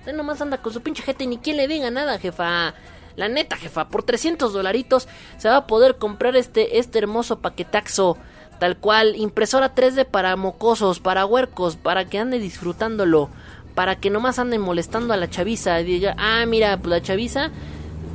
[0.10, 2.74] Usted nomás anda con su pinche gente y ni quien le diga nada, jefa.
[3.16, 5.08] La neta, jefa, por 300 dolaritos
[5.38, 8.18] se va a poder comprar este, este hermoso paquetaxo.
[8.60, 13.30] Tal cual, impresora 3D para mocosos, para huercos, para que ande disfrutándolo.
[13.76, 15.80] Para que nomás anden molestando a la chaviza.
[15.80, 17.52] Y diga, ah, mira, pues la chaviza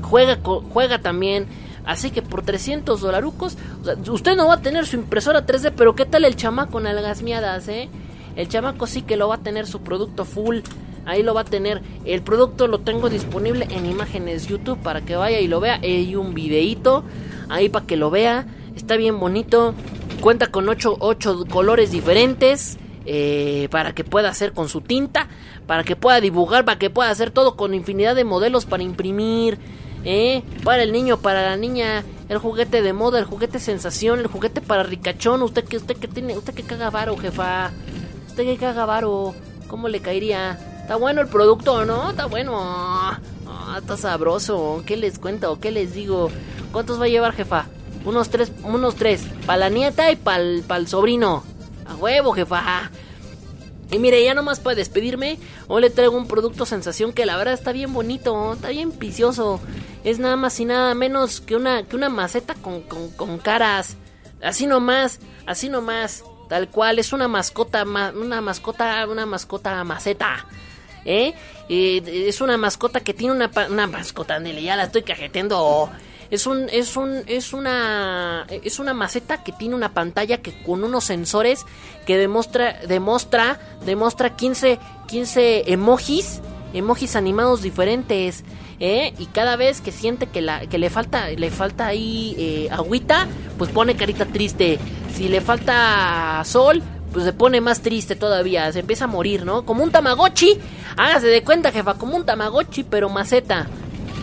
[0.02, 1.46] juega, juega también.
[1.86, 3.56] Así que por 300 dolarucos,
[4.10, 7.22] usted no va a tener su impresora 3D, pero ¿qué tal el chamaco en algas
[7.22, 7.88] miadas, eh?
[8.34, 10.58] El chamaco sí que lo va a tener su producto full.
[11.06, 11.82] Ahí lo va a tener.
[12.04, 15.80] El producto lo tengo disponible en imágenes YouTube para que vaya y lo vea.
[15.82, 17.04] Hay un videíto
[17.48, 18.46] ahí para que lo vea.
[18.76, 19.74] Está bien bonito.
[20.20, 20.98] Cuenta con 8,
[21.50, 22.78] colores diferentes.
[23.06, 25.28] Eh, para que pueda hacer con su tinta.
[25.66, 26.64] Para que pueda dibujar.
[26.64, 29.58] Para que pueda hacer todo con infinidad de modelos para imprimir.
[30.04, 30.42] ¿eh?
[30.62, 32.04] Para el niño, para la niña.
[32.30, 35.42] El juguete de moda, el juguete sensación, el juguete para ricachón.
[35.42, 37.70] Usted que, usted que tiene, usted que caga varo, jefa.
[38.28, 39.34] Usted que caga varo.
[39.68, 40.58] ¿Cómo le caería?
[40.84, 42.10] Está bueno el producto, ¿no?
[42.10, 42.58] Está bueno.
[42.60, 43.18] Ah,
[43.78, 44.82] está sabroso.
[44.84, 45.58] ¿Qué les cuento?
[45.58, 46.30] ¿Qué les digo?
[46.72, 47.68] ¿Cuántos va a llevar, jefa?
[48.04, 49.24] Unos tres, unos tres.
[49.46, 51.42] Para la nieta y para el sobrino.
[51.86, 52.90] A huevo, jefa.
[53.90, 57.54] Y mire, ya nomás para despedirme, hoy le traigo un producto sensación que la verdad
[57.54, 59.60] está bien bonito, está bien picioso.
[60.04, 63.96] Es nada más y nada menos que una, que una maceta con, con caras.
[64.42, 66.24] Así nomás, así nomás.
[66.50, 70.46] Tal cual, es una mascota, una mascota, una mascota maceta.
[71.04, 71.34] ¿Eh?
[71.68, 75.90] es una mascota que tiene una, mascota, Nele, ya la estoy cajeteando.
[76.30, 80.82] Es un, es un, es una, es una maceta que tiene una pantalla que con
[80.82, 81.64] unos sensores
[82.06, 86.40] que demuestra, demuestra, demuestra 15, 15 emojis,
[86.72, 88.42] emojis animados diferentes.
[88.80, 89.14] ¿eh?
[89.18, 93.28] Y cada vez que siente que le falta, le falta ahí eh, agüita,
[93.58, 94.78] pues pone carita triste.
[95.14, 96.82] Si le falta sol,
[97.14, 99.64] pues se pone más triste todavía, se empieza a morir, ¿no?
[99.64, 100.58] Como un tamagotchi,
[100.96, 103.68] hágase de cuenta, jefa, como un tamagotchi, pero maceta.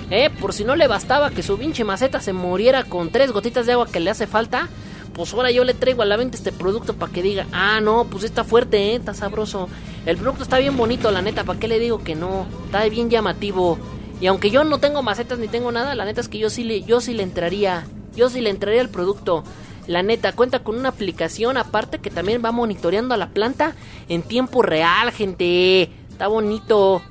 [0.09, 0.29] ¿Eh?
[0.29, 3.71] Por si no le bastaba que su pinche maceta se muriera con tres gotitas de
[3.71, 4.67] agua que le hace falta,
[5.13, 8.07] pues ahora yo le traigo a la venta este producto para que diga, ah, no,
[8.11, 8.95] pues está fuerte, ¿eh?
[8.95, 9.69] está sabroso.
[10.05, 12.45] El producto está bien bonito, la neta, ¿para qué le digo que no?
[12.65, 13.79] Está bien llamativo.
[14.19, 16.65] Y aunque yo no tengo macetas ni tengo nada, la neta es que yo sí
[16.65, 17.85] le, yo sí le entraría.
[18.17, 19.45] Yo sí le entraría al producto.
[19.88, 23.75] La neta, cuenta con una aplicación aparte que también va monitoreando a la planta
[24.09, 25.89] en tiempo real, gente.
[26.09, 27.01] Está bonito.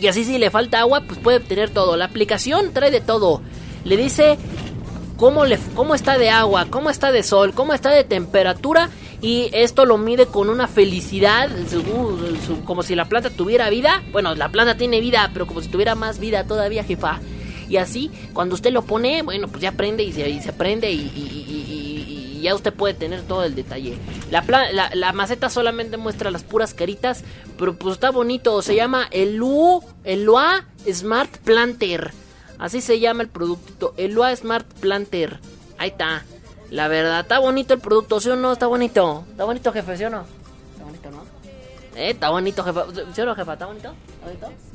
[0.00, 1.96] Y así si le falta agua, pues puede obtener todo.
[1.96, 3.42] La aplicación trae de todo.
[3.84, 4.38] Le dice
[5.16, 8.90] cómo, le, cómo está de agua, cómo está de sol, cómo está de temperatura.
[9.20, 11.48] Y esto lo mide con una felicidad,
[12.64, 14.02] como si la planta tuviera vida.
[14.10, 17.20] Bueno, la planta tiene vida, pero como si tuviera más vida todavía, jefa.
[17.68, 21.81] Y así, cuando usted lo pone, bueno, pues ya prende y se, se prende y,
[22.42, 23.96] ya usted puede tener todo el detalle.
[24.30, 24.44] La,
[24.94, 27.24] la, maceta solamente muestra las puras caritas,
[27.58, 28.60] pero pues está bonito.
[28.62, 32.12] Se llama el U, el UA Smart Planter.
[32.58, 35.40] Así se llama el producto, el UA Smart Planter.
[35.78, 36.24] Ahí está.
[36.70, 38.52] La verdad, está bonito el producto, ¿sí o no?
[38.52, 39.24] Está bonito.
[39.30, 40.24] Está bonito, jefe, ¿sí o no?
[40.72, 41.22] Está bonito, ¿no?
[41.96, 42.80] Eh, está bonito, jefe.
[43.14, 43.52] ¿Sí o no, jefa?
[43.52, 43.94] ¿Está bonito?
[44.14, 44.71] ¿Está bonito?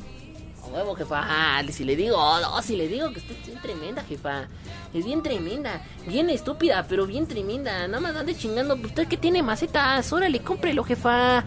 [0.74, 1.22] Huevo, jefa.
[1.24, 4.48] Ah, si le digo, no, si le digo que está bien tremenda, jefa.
[4.94, 7.88] Es bien tremenda, bien estúpida, pero bien tremenda.
[7.88, 8.76] Nada más ande chingando.
[8.76, 11.44] Usted que tiene macetas, órale, cómprelo, jefa.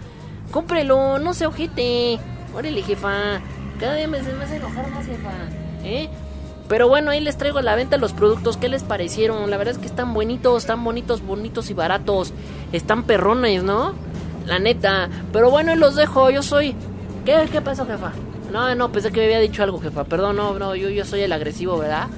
[0.50, 2.18] Cómprelo, no se ojete.
[2.54, 3.40] Órale, jefa.
[3.78, 5.30] Cada día me, me hace enojar más, jefa.
[5.84, 6.08] ¿Eh?
[6.68, 8.56] Pero bueno, ahí les traigo a la venta los productos.
[8.56, 9.50] ¿Qué les parecieron?
[9.50, 12.32] La verdad es que están bonitos, están bonitos, bonitos y baratos.
[12.72, 13.94] Están perrones, ¿no?
[14.46, 15.08] La neta.
[15.32, 16.30] Pero bueno, los dejo.
[16.30, 16.76] Yo soy.
[17.24, 18.12] ¿Qué, qué pasó, jefa?
[18.50, 20.04] No, no, pensé que me había dicho algo, jefa.
[20.04, 22.08] Perdón, no, no, yo, yo soy el agresivo, ¿verdad?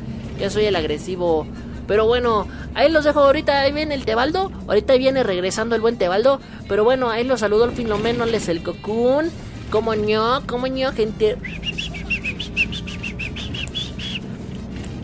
[0.40, 1.46] Yo soy el agresivo.
[1.86, 3.60] Pero bueno, ahí los dejo ahorita.
[3.60, 4.50] Ahí viene el Tebaldo.
[4.66, 6.40] Ahorita viene regresando el buen Tebaldo.
[6.68, 9.30] Pero bueno, ahí los saludo al Filomeno, les el cocún.
[9.70, 11.36] Como ño, como ño, gente.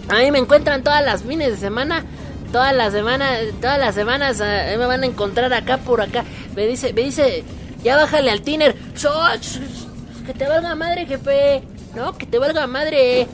[0.08, 2.04] Ahí me encuentran todas las fines de semana.
[2.52, 6.24] Todas las semanas, todas las semanas eh, me van a encontrar acá por acá.
[6.56, 7.44] Me dice, me dice,
[7.84, 8.74] ya bájale al tiner.
[10.28, 11.62] Que te valga madre, jefe.
[11.96, 13.26] No, que te valga madre.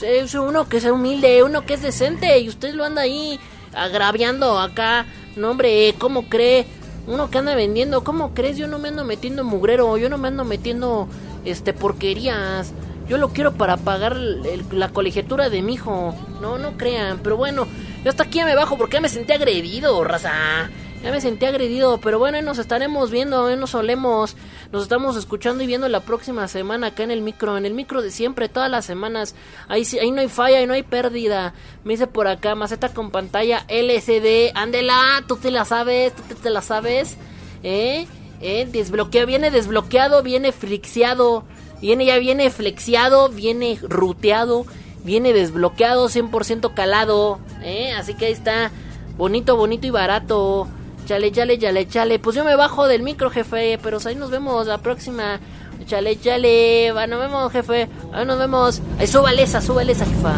[0.00, 3.38] Es uno que es humilde, uno que es decente y usted lo anda ahí
[3.74, 5.04] agraviando acá.
[5.36, 6.64] No, hombre, ¿cómo cree?
[7.06, 8.56] Uno que anda vendiendo, ¿cómo crees?
[8.56, 11.06] Yo no me ando metiendo mugrero, yo no me ando metiendo
[11.44, 12.72] este porquerías.
[13.06, 16.14] Yo lo quiero para pagar la colegiatura de mi hijo.
[16.40, 17.66] No, no crean, pero bueno,
[18.04, 20.70] yo hasta aquí ya me bajo porque ya me sentí agredido, raza.
[21.02, 24.36] Ya me sentí agredido, pero bueno, nos estaremos viendo, nos solemos.
[24.72, 28.00] Nos estamos escuchando y viendo la próxima semana acá en el micro, en el micro
[28.00, 29.34] de siempre, todas las semanas.
[29.68, 31.52] Ahí, ahí no hay falla, ahí no hay pérdida.
[31.84, 34.52] Me dice por acá, maceta con pantalla LCD.
[34.54, 37.18] Ándela, tú te la sabes, tú te, te la sabes.
[37.62, 38.06] ¿Eh?
[38.40, 38.66] ¿Eh?
[38.72, 41.44] Desbloquea, viene desbloqueado, viene frixiado.
[41.82, 44.64] Viene, ya viene flexiado, viene ruteado,
[45.04, 47.40] viene desbloqueado, 100% calado.
[47.62, 47.92] ¿Eh?
[47.92, 48.70] Así que ahí está.
[49.18, 50.66] Bonito, bonito y barato.
[51.06, 52.18] Chale, chale, chale, chale.
[52.18, 53.78] Pues yo me bajo del micro, jefe.
[53.82, 55.40] Pero ahí nos vemos la próxima.
[55.86, 56.92] Chale, chale.
[56.92, 57.88] Va, nos vemos, jefe.
[58.12, 58.80] Ahí nos vemos.
[58.98, 60.34] Ahí súbale esa, súbale esa, jefa.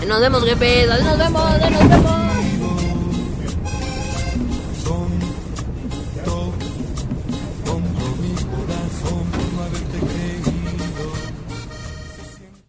[0.00, 0.90] Ahí nos vemos, jefe.
[0.90, 2.26] Ahí nos vemos, ahí nos vemos.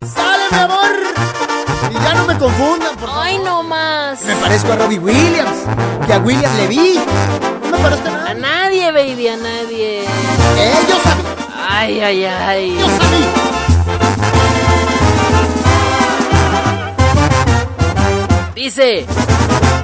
[0.02, 1.07] ¡Sale, amor!
[2.08, 3.24] Y ya no me confundan, por favor.
[3.26, 4.22] Ay, no más.
[4.24, 5.58] Me parezco a Robbie Williams,
[6.06, 7.00] que a Williams Levy.
[7.64, 8.30] No me parezco a nada.
[8.30, 10.02] A nadie, baby, a nadie.
[10.58, 11.22] Ellos a mí.
[11.70, 12.70] Ay, ay, ay.
[12.78, 13.26] Ellos a mí.
[18.56, 19.06] Dice.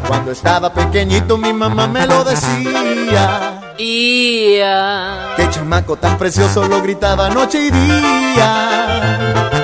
[0.07, 3.61] Cuando estaba pequeñito mi mamá me lo decía.
[3.77, 4.59] Y.
[4.63, 9.62] ah, Qué chamaco tan precioso lo gritaba noche y día.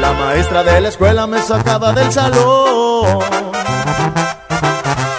[0.00, 3.18] La maestra de la escuela me sacaba del salón.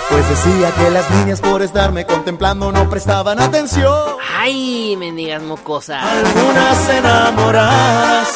[0.10, 3.94] Pues decía que las niñas por estarme contemplando no prestaban atención.
[4.40, 6.04] Ay, mendigas mocosas.
[6.04, 8.28] Algunas enamoradas,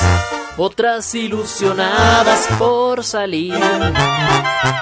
[0.57, 3.55] Otras ilusionadas por salir.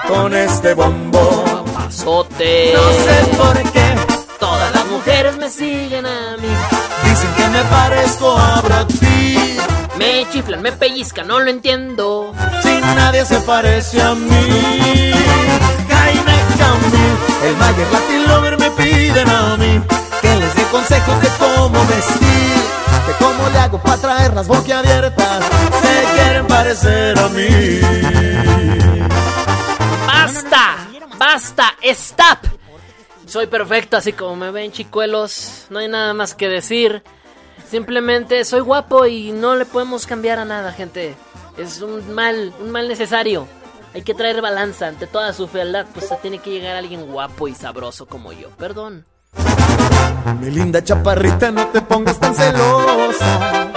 [0.08, 1.64] con este bombón.
[1.74, 2.72] Pasote.
[2.74, 3.94] No sé por qué
[4.38, 6.48] Todas las mujeres me siguen a mí.
[7.04, 9.33] dicen que me parezco a Brad Pitt.
[10.24, 12.32] Me chiflan, me pellizcan, no lo entiendo.
[12.62, 15.12] Si nadie se parece a mí.
[15.90, 17.14] Jaime Camil,
[17.44, 19.82] el Mayer Latin Lover me piden a mí
[20.22, 22.62] que les dé consejos de cómo vestir,
[23.06, 25.44] de cómo le hago para traer las boquiabiertas.
[25.82, 27.80] Se quieren parecer a mí.
[30.06, 30.76] ¡Basta!
[31.18, 31.74] ¡Basta!
[31.82, 32.38] ¡Stop!
[33.26, 35.66] Soy perfecto así como me ven, chicuelos.
[35.68, 37.02] No hay nada más que decir.
[37.70, 41.16] Simplemente soy guapo y no le podemos cambiar a nada, gente.
[41.56, 43.46] Es un mal, un mal necesario.
[43.94, 47.54] Hay que traer balanza ante toda su fealdad, pues tiene que llegar alguien guapo y
[47.54, 48.50] sabroso como yo.
[48.50, 49.06] Perdón.
[50.40, 53.70] Mi linda chaparrita, no te pongas tan celosa.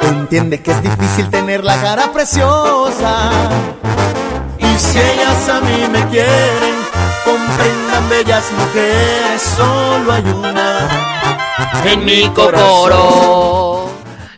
[0.00, 3.30] Entiende que es difícil tener la cara preciosa.
[4.58, 6.74] Y si ellas a mí me quieren,
[7.24, 11.23] comprendan bellas mujeres, solo hay una.
[11.84, 13.88] En mi cocoro.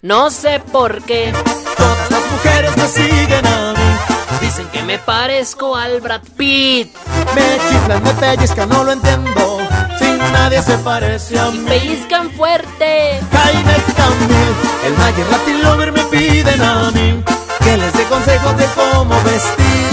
[0.03, 1.33] No sé por qué.
[1.77, 4.39] Todas las mujeres me siguen a mí.
[4.41, 6.95] Dicen que me parezco al Brad Pitt.
[7.35, 9.59] Me chiflan, me pellizcan, no lo entiendo.
[9.99, 11.69] Si nadie se parece a Y mí.
[11.69, 13.21] pellizcan fuerte.
[13.33, 14.55] Jaime Camil,
[14.85, 17.23] el Mayer Latin Lover me piden a mí
[17.65, 19.86] que les dé consejos de cómo vestir,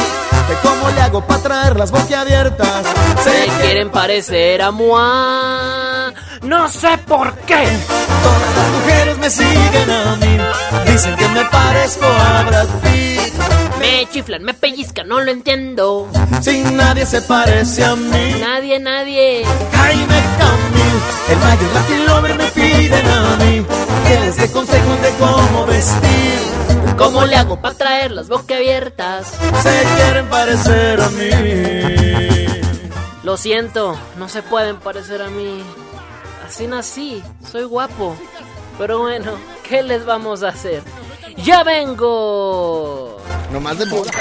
[0.47, 2.83] de cómo le hago para traer las boquiabiertas.
[3.23, 6.13] Se quieren parecer a moi.
[6.41, 7.63] No sé por qué.
[8.23, 10.37] Todas las mujeres me siguen a mí,
[10.91, 13.33] dicen que me parezco a Brad Pitt.
[13.79, 16.09] Me chiflan, me pellizcan, no lo entiendo.
[16.41, 19.43] Si nadie se parece a mí, Nadie, nadie.
[19.73, 20.97] Jaime Camil,
[21.29, 23.65] el Mayer Latin Lover me piden a mí
[24.07, 26.39] que les dé consejos de cómo vestir,
[26.97, 29.27] ¿Cómo le hago para traer las boquiabiertas?
[29.27, 31.29] se quieren parecer a mí.
[33.23, 35.63] Lo siento, no se pueden parecer a mí.
[36.45, 38.15] Así nací, soy guapo.
[38.77, 39.33] Pero bueno,
[39.67, 40.83] ¿qué les vamos a hacer?
[41.37, 43.17] ¡Ya vengo!
[43.51, 44.11] No más de moda.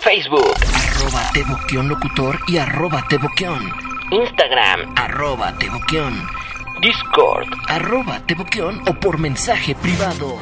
[0.00, 0.54] Facebook.
[0.96, 3.72] Arroba Teboquión Locutor y arroba Teboquión.
[4.10, 4.94] Instagram.
[4.96, 6.20] Arroba Teboquión.
[6.80, 7.48] Discord.
[7.68, 10.38] Arroba Teboquión o por mensaje privado.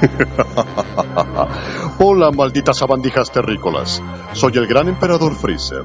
[1.98, 4.02] Hola, malditas sabandijas terrícolas.
[4.32, 5.84] Soy el gran emperador Freezer.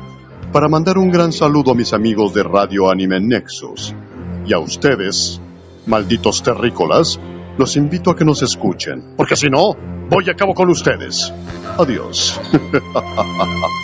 [0.52, 3.94] Para mandar un gran saludo a mis amigos de Radio Anime Nexus.
[4.46, 5.40] Y a ustedes,
[5.86, 7.20] malditos terrícolas,
[7.58, 9.14] los invito a que nos escuchen.
[9.16, 9.76] Porque si no,
[10.10, 11.34] voy a cabo con ustedes.
[11.78, 12.40] Adiós.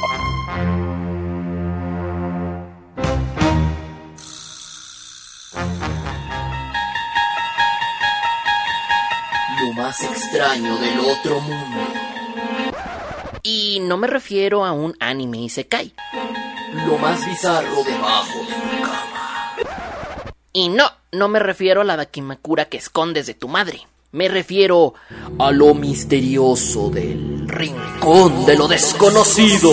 [9.86, 11.78] más extraño del otro mundo.
[13.44, 15.94] Y no me refiero a un anime Isekai.
[16.88, 20.24] Lo más bizarro debajo de tu cama.
[20.54, 23.88] Y no, no me refiero a la Dakimakura que escondes de tu madre.
[24.12, 24.96] Me refiero
[25.38, 29.70] a lo misterioso del rincón de lo desconocido.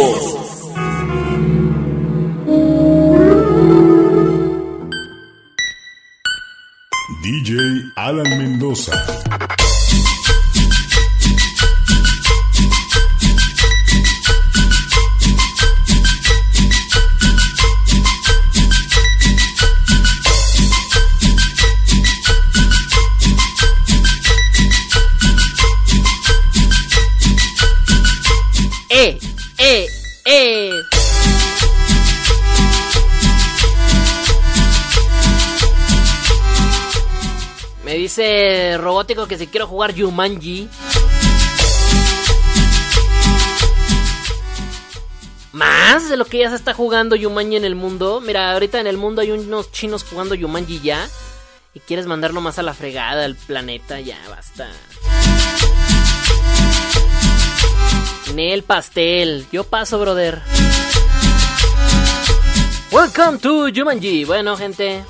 [7.23, 8.93] DJ Alan Mendoza.
[30.35, 30.71] ¡Eh!
[37.85, 40.71] Me dice Robótico que si quiero jugar Yumanji.
[45.53, 48.23] Más de lo que ya se está jugando Yumanji en el mundo.
[48.23, 51.11] Mira, ahorita en el mundo hay unos chinos jugando Yumanji ya.
[51.75, 54.71] Y quieres mandarlo más a la fregada al planeta, ya basta.
[58.35, 59.47] Nel pastel.
[59.53, 60.41] Yo paso, brother.
[62.91, 64.25] Welcome to Jumanji.
[64.25, 65.05] Bueno, gente.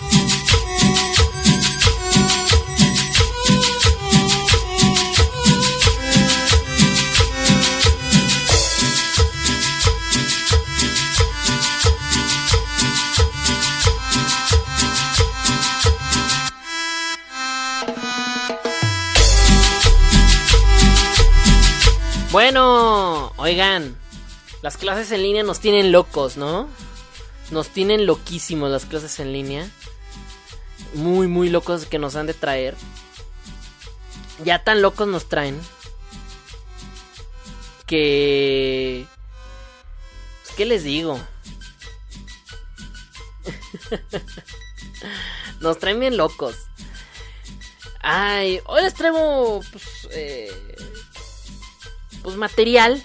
[22.33, 23.95] Bueno, oigan,
[24.63, 26.67] las clases en línea nos tienen locos, ¿no?
[27.51, 29.69] Nos tienen loquísimos las clases en línea.
[30.95, 32.75] Muy, muy locos que nos han de traer.
[34.43, 35.61] Ya tan locos nos traen.
[37.85, 39.05] Que...
[40.43, 41.21] Pues, ¿Qué les digo?
[45.61, 46.57] nos traen bien locos.
[48.01, 49.61] Ay, hoy les traigo...
[49.71, 50.73] Pues, eh,
[52.23, 53.03] pues material,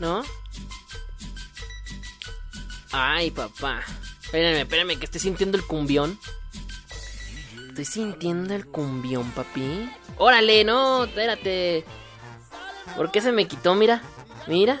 [0.00, 0.22] ¿no?
[2.92, 3.82] Ay, papá.
[4.22, 6.18] Espérame, espérame, que estoy sintiendo el cumbión.
[7.68, 9.90] Estoy sintiendo el cumbión, papi.
[10.16, 11.84] Órale, no, espérate.
[12.96, 13.74] ¿Por qué se me quitó?
[13.74, 14.02] Mira,
[14.46, 14.80] mira.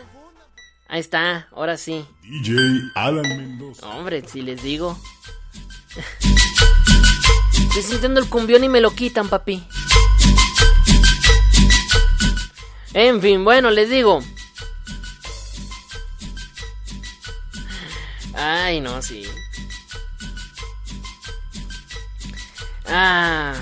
[0.88, 2.06] Ahí está, ahora sí.
[2.22, 2.56] DJ
[2.94, 3.88] Alan Mendoza.
[3.88, 4.96] Hombre, si les digo.
[7.52, 9.66] Estoy sintiendo el cumbión y me lo quitan, papi.
[12.94, 14.22] En fin, bueno, les digo.
[18.34, 19.24] Ay, no, sí.
[22.86, 23.54] Ah.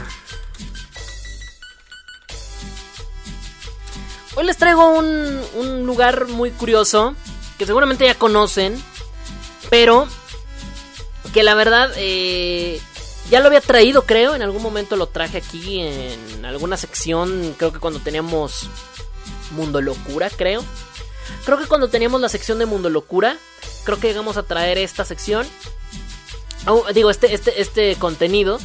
[4.34, 7.14] Hoy les traigo un, un lugar muy curioso
[7.58, 8.82] que seguramente ya conocen,
[9.70, 10.06] pero
[11.32, 12.80] que la verdad eh,
[13.30, 14.34] ya lo había traído, creo.
[14.34, 18.68] En algún momento lo traje aquí en alguna sección, creo que cuando teníamos
[19.52, 20.64] Mundo Locura, creo.
[21.44, 23.36] Creo que cuando teníamos la sección de Mundo Locura,
[23.84, 25.46] creo que llegamos a traer esta sección.
[26.66, 28.58] Oh, digo, este, este, este contenido.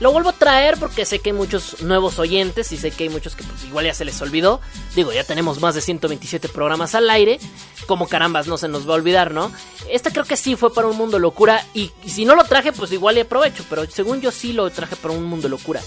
[0.00, 3.10] Lo vuelvo a traer porque sé que hay muchos nuevos oyentes y sé que hay
[3.10, 4.60] muchos que pues, igual ya se les olvidó.
[4.96, 7.38] Digo, ya tenemos más de 127 programas al aire.
[7.86, 9.52] Como carambas, no se nos va a olvidar, ¿no?
[9.88, 11.64] Esta creo que sí fue para un mundo locura.
[11.74, 13.64] Y, y si no lo traje, pues igual y aprovecho.
[13.70, 15.80] Pero según yo sí lo traje para un mundo locura.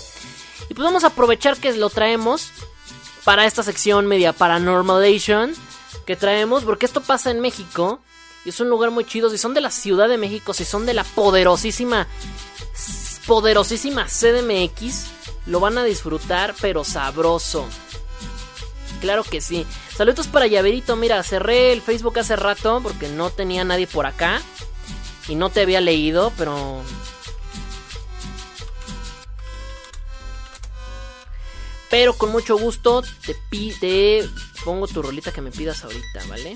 [0.70, 2.52] Y pues vamos a aprovechar que lo traemos
[3.28, 5.54] para esta sección media paranormalation
[6.06, 8.00] que traemos, porque esto pasa en México
[8.46, 9.30] y es un lugar muy chido.
[9.30, 12.08] Si son de la Ciudad de México, si son de la poderosísima,
[13.26, 15.08] poderosísima CDMX,
[15.46, 17.68] lo van a disfrutar, pero sabroso.
[19.02, 19.66] Claro que sí.
[19.94, 20.96] Saludos para Llaverito.
[20.96, 24.42] Mira, cerré el Facebook hace rato porque no tenía nadie por acá.
[25.28, 26.82] Y no te había leído, pero
[31.90, 33.36] Pero con mucho gusto te,
[33.80, 34.30] te
[34.66, 36.56] pongo tu rolita que me pidas ahorita, ¿vale?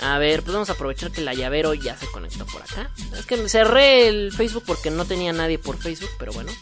[0.00, 2.90] A ver, pues vamos a aprovechar que la llavero ya se conectó por acá.
[3.18, 6.52] Es que cerré el Facebook porque no tenía nadie por Facebook, pero bueno.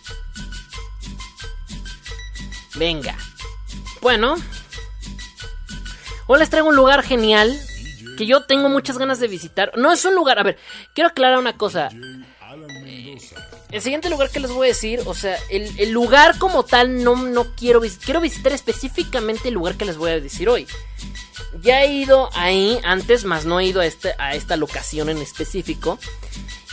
[2.76, 3.16] Venga.
[4.00, 4.36] Bueno.
[6.26, 7.54] Hoy les traigo un lugar genial
[8.16, 9.72] que yo tengo muchas ganas de visitar.
[9.76, 10.58] No es un lugar, a ver,
[10.94, 11.90] quiero aclarar una cosa.
[13.70, 17.16] El siguiente lugar que les voy a decir, o sea, el, lugar como tal no,
[17.16, 18.04] no quiero visitar.
[18.04, 20.66] Quiero visitar específicamente el lugar que les voy a decir hoy.
[21.60, 25.18] Ya he ido ahí antes, más no he ido a, este, a esta locación en
[25.18, 25.98] específico.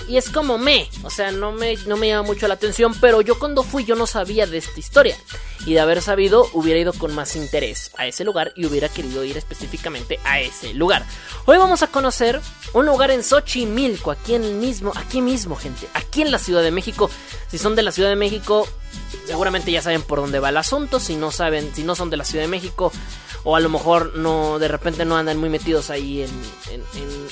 [0.07, 3.21] Y es como me, o sea, no me, no me llama mucho la atención, pero
[3.21, 5.17] yo cuando fui yo no sabía de esta historia.
[5.65, 9.23] y de haber sabido hubiera ido con más interés a ese lugar y hubiera querido
[9.23, 11.05] ir específicamente a ese lugar.
[11.45, 12.41] Hoy vamos a conocer
[12.73, 16.71] un lugar en Xochimilco, aquí en mismo, aquí mismo, gente, aquí en la Ciudad de
[16.71, 17.09] México.
[17.49, 18.67] Si son de la Ciudad de México,
[19.26, 20.99] seguramente ya saben por dónde va el asunto.
[20.99, 22.91] Si no saben, si no son de la Ciudad de México,
[23.44, 26.26] o a lo mejor no, de repente no andan muy metidos ahí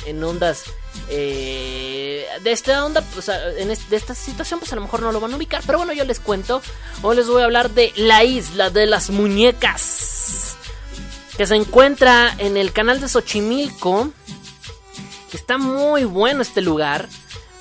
[0.05, 0.63] en, ondas
[1.09, 5.19] eh, de esta onda, pues, en de esta situación, pues a lo mejor no lo
[5.19, 5.63] van a ubicar.
[5.65, 6.61] Pero bueno, yo les cuento.
[7.01, 10.55] Hoy les voy a hablar de la isla de las muñecas.
[11.37, 14.11] Que se encuentra en el canal de Xochimilco.
[15.33, 17.07] Está muy bueno este lugar.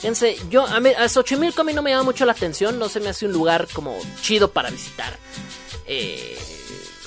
[0.01, 2.79] Fíjense, yo a, a Xochimilco a mí no me llama mucho la atención.
[2.79, 5.19] No se me hace un lugar como chido para visitar.
[5.87, 6.39] Eh,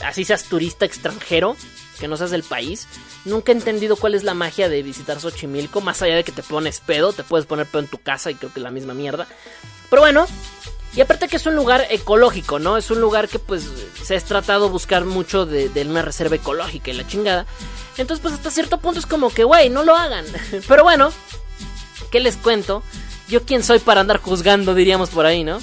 [0.06, 1.58] así seas turista extranjero,
[2.00, 2.88] que no seas del país.
[3.26, 6.44] Nunca he entendido cuál es la magia de visitar Xochimilco, más allá de que te
[6.44, 8.94] pones pedo, te puedes poner pedo en tu casa y creo que es la misma
[8.94, 9.26] mierda.
[9.90, 10.28] Pero bueno,
[10.96, 12.78] y aparte que es un lugar ecológico, ¿no?
[12.78, 13.68] Es un lugar que pues
[14.04, 17.48] se ha tratado buscar mucho de, de una reserva ecológica y la chingada.
[17.98, 20.26] Entonces pues hasta cierto punto es como que, güey, no lo hagan.
[20.68, 21.12] Pero bueno,
[22.14, 22.84] ¿qué les cuento?
[23.28, 25.58] Yo quién soy para andar juzgando, diríamos por ahí, ¿no?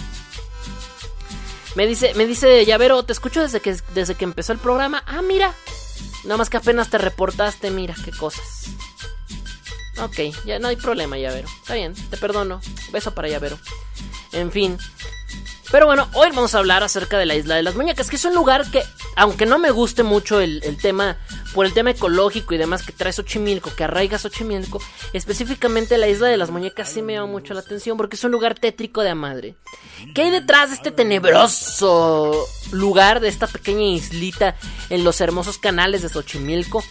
[1.77, 5.05] Me dice, me dice Llavero, te escucho desde que, desde que empezó el programa.
[5.07, 5.55] Ah, mira.
[6.25, 8.65] Nada más que apenas te reportaste, mira, qué cosas.
[10.03, 11.47] Ok, ya no hay problema, Llavero.
[11.61, 12.61] Está bien, te perdono.
[12.91, 13.57] Beso para Llavero.
[14.33, 14.77] En fin.
[15.71, 18.25] Pero bueno, hoy vamos a hablar acerca de la isla de las muñecas, que es
[18.25, 18.83] un lugar que,
[19.15, 21.17] aunque no me guste mucho el, el tema
[21.55, 24.81] por el tema ecológico y demás que trae Xochimilco, que arraiga Xochimilco,
[25.13, 28.33] específicamente la isla de las muñecas sí me llama mucho la atención porque es un
[28.33, 29.55] lugar tétrico de a madre.
[30.15, 34.57] ¿Qué hay detrás de este tenebroso lugar, de esta pequeña islita
[34.89, 36.83] en los hermosos canales de Xochimilco?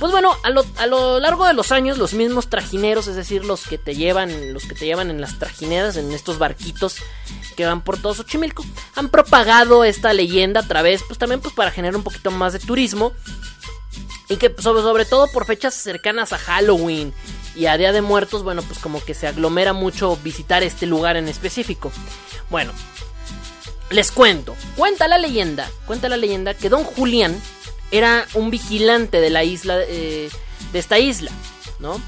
[0.00, 3.44] Pues bueno, a lo, a lo largo de los años, los mismos trajineros, es decir,
[3.44, 6.96] los que te llevan, los que te llevan en las trajineras, en estos barquitos
[7.54, 8.64] que van por todo Xochimilco,
[8.94, 12.58] han propagado esta leyenda a través, pues también pues para generar un poquito más de
[12.58, 13.12] turismo
[14.28, 17.12] y que sobre, sobre todo por fechas cercanas a Halloween
[17.54, 21.16] y a Día de Muertos, bueno, pues como que se aglomera mucho visitar este lugar
[21.16, 21.92] en específico.
[22.50, 22.72] Bueno,
[23.90, 24.56] les cuento.
[24.76, 27.40] Cuenta la leyenda, cuenta la leyenda que Don Julián
[27.90, 30.30] era un vigilante de la isla, eh,
[30.72, 31.30] de esta isla,
[31.78, 32.00] ¿no?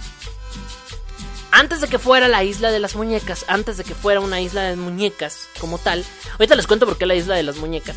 [1.57, 4.65] Antes de que fuera la isla de las muñecas, antes de que fuera una isla
[4.65, 7.97] de muñecas como tal, ahorita les cuento por qué la isla de las muñecas.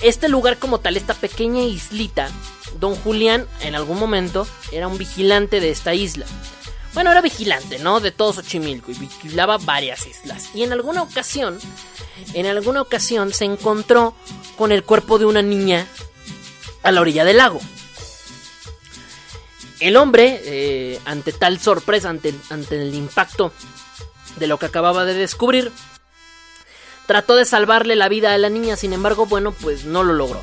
[0.00, 2.30] Este lugar como tal, esta pequeña islita,
[2.80, 6.24] Don Julián en algún momento era un vigilante de esta isla.
[6.94, 8.00] Bueno, era vigilante, ¿no?
[8.00, 10.48] De todo Xochimilco y vigilaba varias islas.
[10.54, 11.58] Y en alguna ocasión,
[12.32, 14.14] en alguna ocasión se encontró
[14.56, 15.86] con el cuerpo de una niña
[16.82, 17.60] a la orilla del lago.
[19.80, 23.52] El hombre, eh, ante tal sorpresa, ante, ante el impacto
[24.36, 25.72] de lo que acababa de descubrir,
[27.06, 30.40] trató de salvarle la vida a la niña, sin embargo, bueno, pues no lo logró.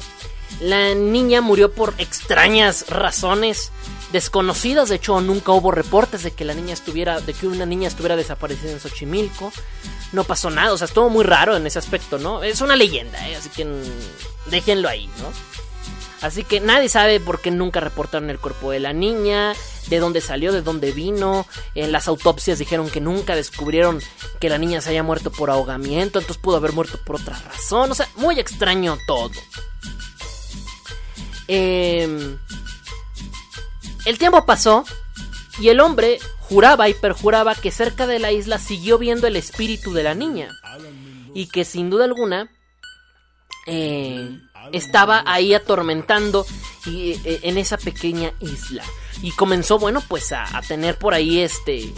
[0.60, 3.72] La niña murió por extrañas razones
[4.12, 4.90] desconocidas.
[4.90, 8.16] De hecho, nunca hubo reportes de que la niña estuviera, de que una niña estuviera
[8.16, 9.52] desaparecida en Xochimilco.
[10.12, 12.44] No pasó nada, o sea, estuvo muy raro en ese aspecto, ¿no?
[12.44, 13.36] Es una leyenda, ¿eh?
[13.38, 13.66] así que
[14.48, 15.32] déjenlo ahí, ¿no?
[16.22, 19.54] Así que nadie sabe por qué nunca reportaron el cuerpo de la niña,
[19.88, 21.48] de dónde salió, de dónde vino.
[21.74, 24.00] En las autopsias dijeron que nunca descubrieron
[24.40, 27.92] que la niña se haya muerto por ahogamiento, entonces pudo haber muerto por otra razón.
[27.92, 29.32] O sea, muy extraño todo.
[31.48, 32.38] Em,
[34.06, 34.86] el tiempo pasó
[35.60, 39.92] y el hombre juraba y perjuraba que cerca de la isla siguió viendo el espíritu
[39.92, 40.50] de la niña
[41.34, 42.50] y que sin duda alguna
[43.68, 44.40] eh,
[44.72, 46.46] estaba ahí atormentando
[46.86, 48.84] y, eh, en esa pequeña isla
[49.22, 51.94] y comenzó bueno pues a, tener por ahí este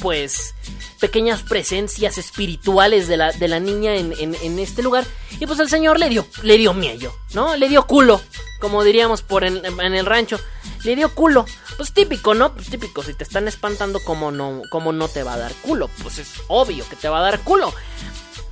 [0.00, 0.54] pues
[1.00, 5.04] pequeñas presencias espirituales de la, de la niña en, en, este lugar
[5.38, 8.20] y pues el señor le dio le dio miedo no le dio culo
[8.62, 10.38] como diríamos por en, el rancho,
[10.84, 11.44] le dio culo.
[11.76, 12.54] Pues típico, ¿no?
[12.54, 15.90] Pues típico, si te están espantando, ¿cómo no, cómo no te va a dar culo?
[16.00, 17.74] Pues es obvio que te va a dar culo.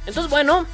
[0.07, 0.66] Entonces, bueno,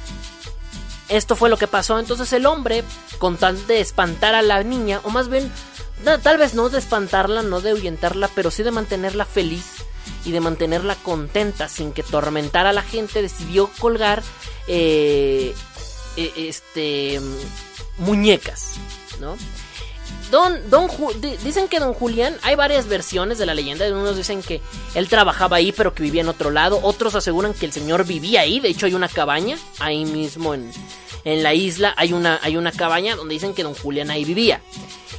[1.09, 1.99] esto fue lo que pasó.
[1.99, 2.83] Entonces el hombre,
[3.17, 5.51] con tal de espantar a la niña, o más bien,
[6.23, 9.65] tal vez no de espantarla, no de ahuyentarla, pero sí de mantenerla feliz
[10.25, 14.23] y de mantenerla contenta sin que tormentara a la gente, decidió colgar
[14.67, 15.53] eh,
[16.17, 17.21] eh, este
[17.97, 18.73] muñecas.
[19.19, 19.35] ¿no?
[20.31, 20.89] Don, don
[21.43, 23.87] dicen que Don Julián, hay varias versiones de la leyenda.
[23.87, 24.61] Unos dicen que
[24.93, 26.79] él trabajaba ahí, pero que vivía en otro lado.
[26.83, 28.59] Otros aseguran que el señor vivía ahí.
[28.59, 30.69] De hecho, hay una cabaña ahí mismo en,
[31.23, 31.93] en la isla.
[31.97, 34.61] Hay una, hay una cabaña donde dicen que Don Julián ahí vivía.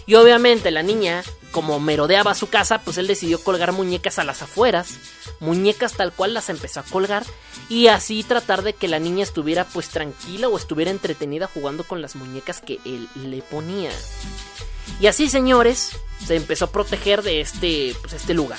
[0.05, 1.23] Y obviamente la niña,
[1.53, 4.99] como merodeaba su casa, pues él decidió colgar muñecas a las afueras.
[5.41, 7.25] Muñecas tal cual las empezó a colgar.
[7.71, 12.03] Y así tratar de que la niña estuviera pues tranquila o estuviera entretenida jugando con
[12.03, 13.91] las muñecas que él le ponía.
[15.01, 15.91] Y así, señores,
[16.27, 18.59] se empezó a proteger de este, pues, este lugar.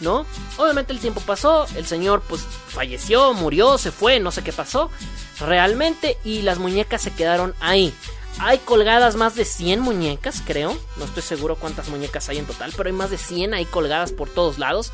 [0.00, 0.26] ¿No?
[0.58, 4.92] Obviamente el tiempo pasó, el señor pues falleció, murió, se fue, no sé qué pasó
[5.40, 7.92] realmente y las muñecas se quedaron ahí.
[8.40, 10.78] Hay colgadas más de 100 muñecas, creo.
[10.96, 14.12] No estoy seguro cuántas muñecas hay en total, pero hay más de 100 ahí colgadas
[14.12, 14.92] por todos lados.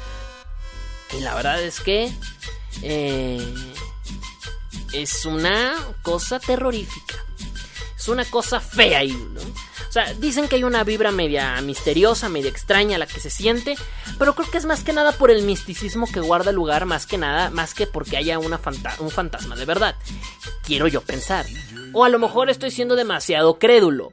[1.17, 2.11] Y la verdad es que
[2.83, 3.55] eh,
[4.93, 7.17] es una cosa terrorífica.
[7.99, 9.41] Es una cosa fea ahí, ¿no?
[9.95, 13.77] Sea, dicen que hay una vibra media misteriosa, media extraña la que se siente,
[14.19, 17.07] pero creo que es más que nada por el misticismo que guarda el lugar, más
[17.07, 18.59] que nada, más que porque haya una
[18.99, 19.95] un fantasma de verdad.
[20.65, 21.47] Quiero yo pensar.
[21.93, 24.13] O a lo mejor estoy siendo demasiado crédulo.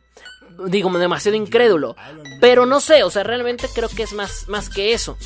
[0.68, 1.96] Digo, demasiado incrédulo.
[2.40, 5.18] Pero no sé, o sea, realmente creo que es más, más que eso.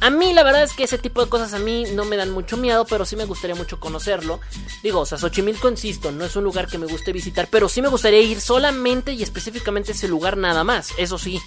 [0.00, 2.30] A mí la verdad es que ese tipo de cosas a mí no me dan
[2.30, 4.40] mucho miedo, pero sí me gustaría mucho conocerlo.
[4.82, 7.82] Digo, o sea, Xochimilco, insisto, no es un lugar que me guste visitar, pero sí
[7.82, 10.92] me gustaría ir solamente y específicamente a ese lugar nada más.
[10.98, 11.40] Eso sí,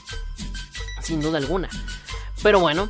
[1.02, 1.70] sin duda alguna.
[2.44, 2.90] Pero bueno,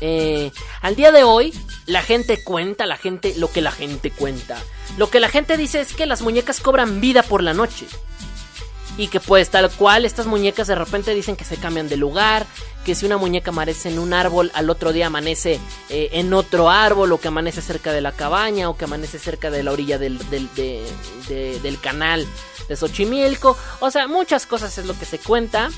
[0.00, 0.50] eh,
[0.80, 1.54] al día de hoy,
[1.86, 4.58] la gente cuenta, la gente, lo que la gente cuenta.
[4.98, 7.86] Lo que la gente dice es que las muñecas cobran vida por la noche.
[8.98, 12.46] Y que pues tal cual estas muñecas de repente dicen que se cambian de lugar,
[12.84, 15.58] que si una muñeca amanece en un árbol, al otro día amanece
[15.88, 19.50] eh, en otro árbol, o que amanece cerca de la cabaña, o que amanece cerca
[19.50, 20.48] de la orilla del, del,
[21.26, 22.26] del canal
[22.68, 23.56] de Xochimilco.
[23.80, 25.70] O sea, muchas cosas es lo que se cuenta.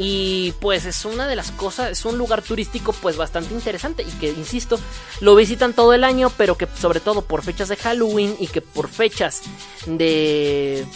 [0.00, 4.12] Y pues es una de las cosas, es un lugar turístico pues bastante interesante y
[4.20, 4.78] que, insisto,
[5.20, 8.60] lo visitan todo el año, pero que sobre todo por fechas de Halloween y que
[8.60, 9.40] por fechas
[9.86, 10.86] de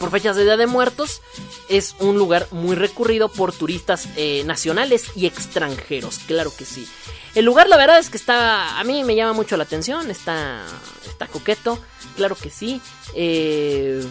[0.00, 1.20] por fechas de Día de Muertos,
[1.68, 6.88] es un lugar muy recurrido por turistas eh, nacionales y extranjeros, claro que sí.
[7.34, 10.64] El lugar, la verdad es que está, a mí me llama mucho la atención, está,
[11.06, 11.78] está coqueto,
[12.16, 12.80] claro que sí.
[13.14, 14.02] Eh,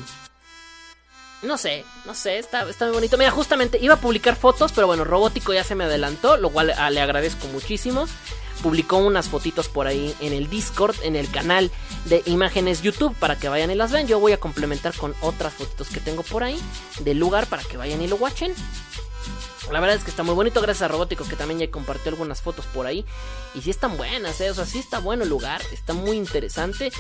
[1.41, 3.17] no sé, no sé, está, está muy bonito.
[3.17, 6.71] Mira, justamente iba a publicar fotos, pero bueno, Robótico ya se me adelantó, lo cual
[6.77, 8.07] ah, le agradezco muchísimo
[8.61, 11.71] publicó unas fotitos por ahí en el Discord, en el canal
[12.05, 14.07] de imágenes YouTube para que vayan y las vean.
[14.07, 16.59] Yo voy a complementar con otras fotitos que tengo por ahí
[17.01, 18.53] del lugar para que vayan y lo watchen.
[19.71, 22.41] La verdad es que está muy bonito, gracias a Robótico que también ya compartió algunas
[22.41, 23.05] fotos por ahí.
[23.53, 24.49] Y sí están buenas, ¿eh?
[24.49, 26.91] o sea, sí está bueno el lugar, está muy interesante.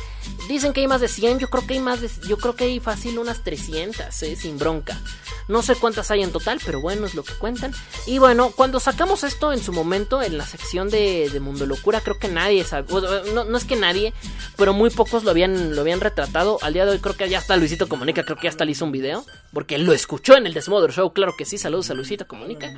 [0.47, 2.65] Dicen que hay más de 100, yo creo que hay más de, yo creo que
[2.65, 4.35] hay fácil unas 300, ¿eh?
[4.35, 4.99] sin bronca.
[5.47, 7.73] No sé cuántas hay en total, pero bueno, es lo que cuentan.
[8.05, 12.19] Y bueno, cuando sacamos esto en su momento, en la sección de, Mundo Locura, creo
[12.19, 12.85] que nadie sabe,
[13.33, 14.13] no, no, es que nadie,
[14.57, 16.59] pero muy pocos lo habían, lo habían retratado.
[16.61, 18.73] Al día de hoy creo que ya está Luisito Comunica, creo que ya hasta le
[18.73, 21.93] hizo un video, porque lo escuchó en el Desmother Show, claro que sí, saludos a
[21.93, 22.73] Luisito Comunica,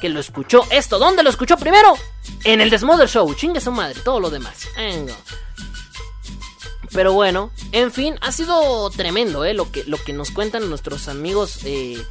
[0.00, 0.64] que lo escuchó.
[0.70, 1.94] Esto, ¿dónde lo escuchó primero?
[2.44, 4.66] En el Desmother Show, chingue su madre, todo lo demás.
[6.92, 9.52] Pero bueno, en fin, ha sido tremendo ¿eh?
[9.52, 12.02] lo, que, lo que nos cuentan nuestros amigos eh,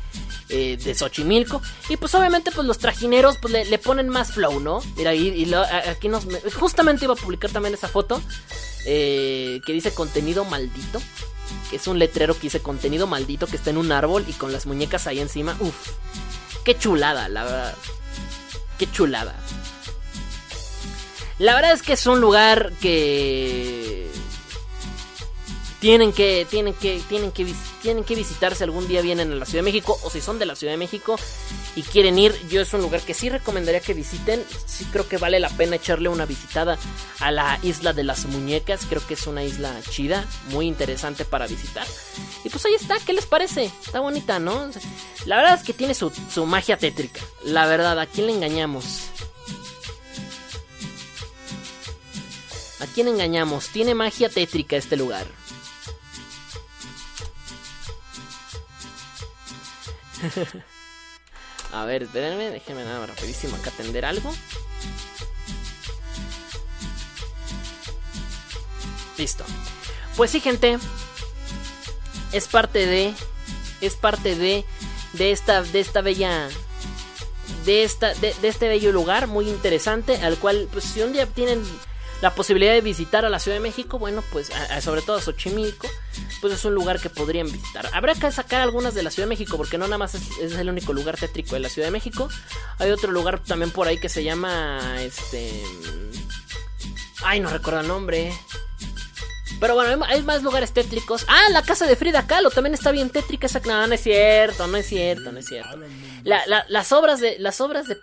[0.49, 1.59] eh, de Xochimilco.
[1.89, 4.81] Y pues obviamente pues los trajineros pues le, ponen más flow, ¿no?
[4.95, 5.51] Mira, y,
[5.87, 6.27] aquí nos...
[6.53, 8.21] Justamente iba a publicar también esa foto
[8.83, 11.01] que dice contenido maldito.
[11.69, 14.51] Que es un letrero que dice contenido maldito que está en un árbol y con
[14.51, 15.55] las muñecas ahí encima.
[15.59, 15.91] Uf,
[16.63, 17.75] qué chulada, la verdad.
[18.77, 19.35] Qué chulada.
[21.37, 24.09] La verdad es que es un lugar que
[25.85, 27.45] tienen que, tienen que, tienen que,
[27.83, 30.47] tienen que visitarse algún día vienen a la Ciudad de México o si son de
[30.47, 31.15] la Ciudad de México
[31.75, 35.19] y quieren ir, yo es un lugar que sí recomendaría que visiten, sí creo que
[35.19, 36.79] vale la pena echarle una visitada
[37.19, 41.45] a la isla de las muñecas, creo que es una isla chida, muy interesante para
[41.45, 41.85] visitar.
[42.43, 43.65] Y pues ahí está, ¿qué les parece?
[43.85, 44.71] Está bonita, ¿no?
[45.27, 49.01] La verdad es que tiene su, su magia tétrica, la verdad, ¿a quién le engañamos?
[52.79, 53.67] ¿A quién engañamos?
[53.67, 55.27] Tiene magia tétrica este lugar.
[61.71, 64.33] A ver, espérenme, déjenme nada rapidísimo acá atender algo.
[69.17, 69.43] Listo.
[70.15, 70.77] Pues sí, gente.
[72.31, 73.13] Es parte de.
[73.81, 74.65] Es parte de.
[75.13, 75.63] De esta.
[75.63, 76.49] De esta bella.
[77.65, 78.13] De esta.
[78.15, 79.27] De, de este bello lugar.
[79.27, 80.17] Muy interesante.
[80.17, 80.67] Al cual.
[80.71, 81.63] Pues si un día tienen
[82.21, 84.51] la posibilidad de visitar a la Ciudad de México, bueno, pues
[84.81, 85.87] sobre todo a Xochimilco,
[86.41, 87.89] pues es un lugar que podrían visitar.
[87.93, 90.69] Habrá que sacar algunas de la Ciudad de México, porque no nada más es, el
[90.69, 92.29] único lugar tétrico de la Ciudad de México.
[92.79, 95.63] Hay otro lugar también por ahí que se llama, este...
[97.23, 98.33] Ay, no recuerdo el nombre.
[99.59, 101.25] Pero bueno, hay más lugares tétricos.
[101.27, 103.47] Ah, la casa de Frida Kahlo también está bien tétrica.
[103.47, 103.59] Esa...
[103.61, 105.79] No, no es cierto, no es cierto, no es cierto.
[106.23, 107.37] las obras de.
[107.39, 107.97] Las obras de.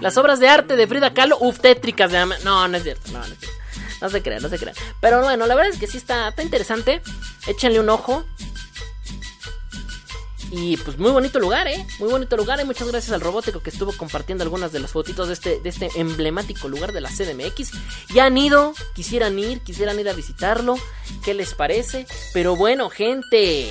[0.00, 2.12] las obras de arte de Frida Kahlo, uff, tétricas.
[2.12, 2.24] De...
[2.44, 3.58] No, no es cierto, no, no es cierto.
[4.00, 4.76] No se crean, no se crean.
[5.00, 7.02] Pero bueno, la verdad es que sí está interesante.
[7.46, 8.24] Échenle un ojo.
[10.50, 11.84] Y pues muy bonito lugar, ¿eh?
[11.98, 12.60] Muy bonito lugar.
[12.60, 15.68] Y muchas gracias al robótico que estuvo compartiendo algunas de las fotitos de este, de
[15.68, 17.72] este emblemático lugar de la CDMX.
[18.14, 20.76] Ya han ido, quisieran ir, quisieran ir a visitarlo.
[21.24, 22.06] ¿Qué les parece?
[22.32, 23.70] Pero bueno, gente.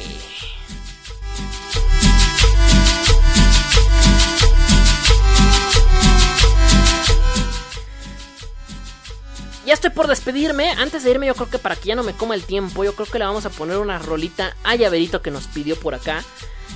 [9.66, 10.72] ya estoy por despedirme.
[10.72, 12.94] Antes de irme, yo creo que para que ya no me coma el tiempo, yo
[12.94, 16.24] creo que le vamos a poner una rolita a Llaverito que nos pidió por acá.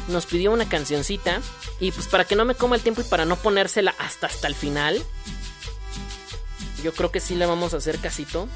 [0.09, 1.39] Nos pidió una cancioncita.
[1.79, 4.47] Y pues para que no me coma el tiempo y para no ponérsela hasta hasta
[4.47, 5.01] el final.
[6.83, 8.47] Yo creo que sí le vamos a hacer casito.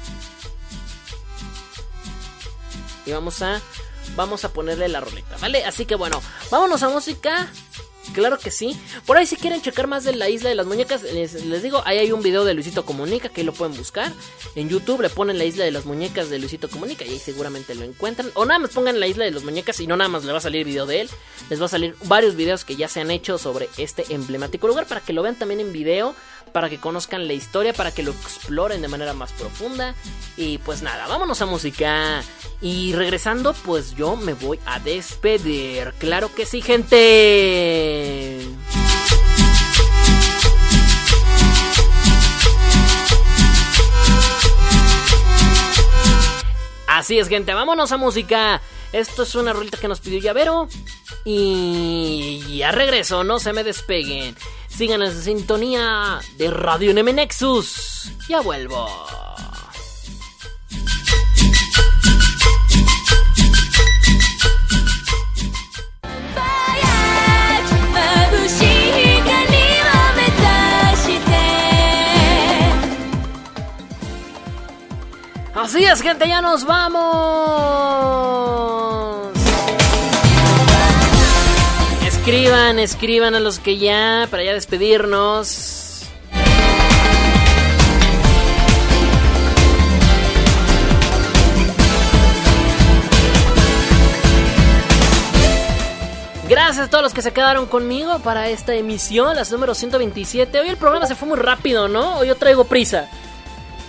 [3.06, 3.60] Y vamos a.
[4.16, 5.64] Vamos a ponerle la rolita, ¿vale?
[5.64, 7.48] Así que bueno, vámonos a música.
[8.12, 8.76] Claro que sí.
[9.06, 11.98] Por ahí si quieren checar más de la isla de las muñecas, les, digo, ahí
[11.98, 14.12] hay un video de Luisito Comunica que ahí lo pueden buscar.
[14.54, 17.74] En YouTube le ponen la isla de las muñecas de Luisito Comunica y ahí seguramente
[17.74, 18.30] lo encuentran.
[18.34, 20.38] O nada más pongan la isla de las muñecas y no nada más le va
[20.38, 21.10] a salir video de él.
[21.50, 24.86] Les va a salir varios videos que ya se han hecho sobre este emblemático lugar
[24.86, 26.14] para que lo vean también en video
[26.52, 29.94] para que conozcan la historia, para que lo exploren de manera más profunda.
[30.36, 32.22] Y pues nada, vámonos a música.
[32.60, 35.92] Y regresando, pues yo me voy a despedir.
[35.98, 38.40] Claro que sí, gente.
[46.86, 48.62] Así es, gente, vámonos a música.
[48.92, 50.68] Esto es una rolita que nos pidió Llavero.
[51.24, 54.36] Y ya regreso, no se me despeguen.
[54.76, 58.10] Sigan en sintonía de Radio NM Nexus.
[58.28, 58.88] Ya vuelvo.
[75.54, 77.04] Así es, gente, ya nos vamos.
[82.26, 86.04] Escriban, escriban a los que ya, para ya despedirnos.
[96.48, 100.60] Gracias a todos los que se quedaron conmigo para esta emisión, las número 127.
[100.60, 102.20] Hoy el programa se fue muy rápido, ¿no?
[102.20, 103.06] Hoy yo traigo prisa.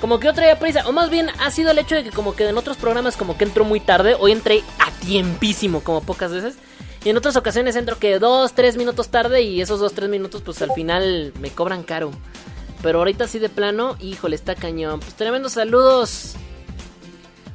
[0.01, 2.35] Como que yo traía prisa, o más bien ha sido el hecho de que como
[2.35, 6.33] que en otros programas como que entro muy tarde, hoy entré a tiempísimo, como pocas
[6.33, 6.57] veces.
[7.05, 10.41] Y en otras ocasiones entro que dos, tres minutos tarde y esos dos, tres minutos
[10.41, 12.09] pues al final me cobran caro.
[12.81, 14.99] Pero ahorita sí de plano, híjole, está cañón.
[14.99, 16.33] Pues tremendos saludos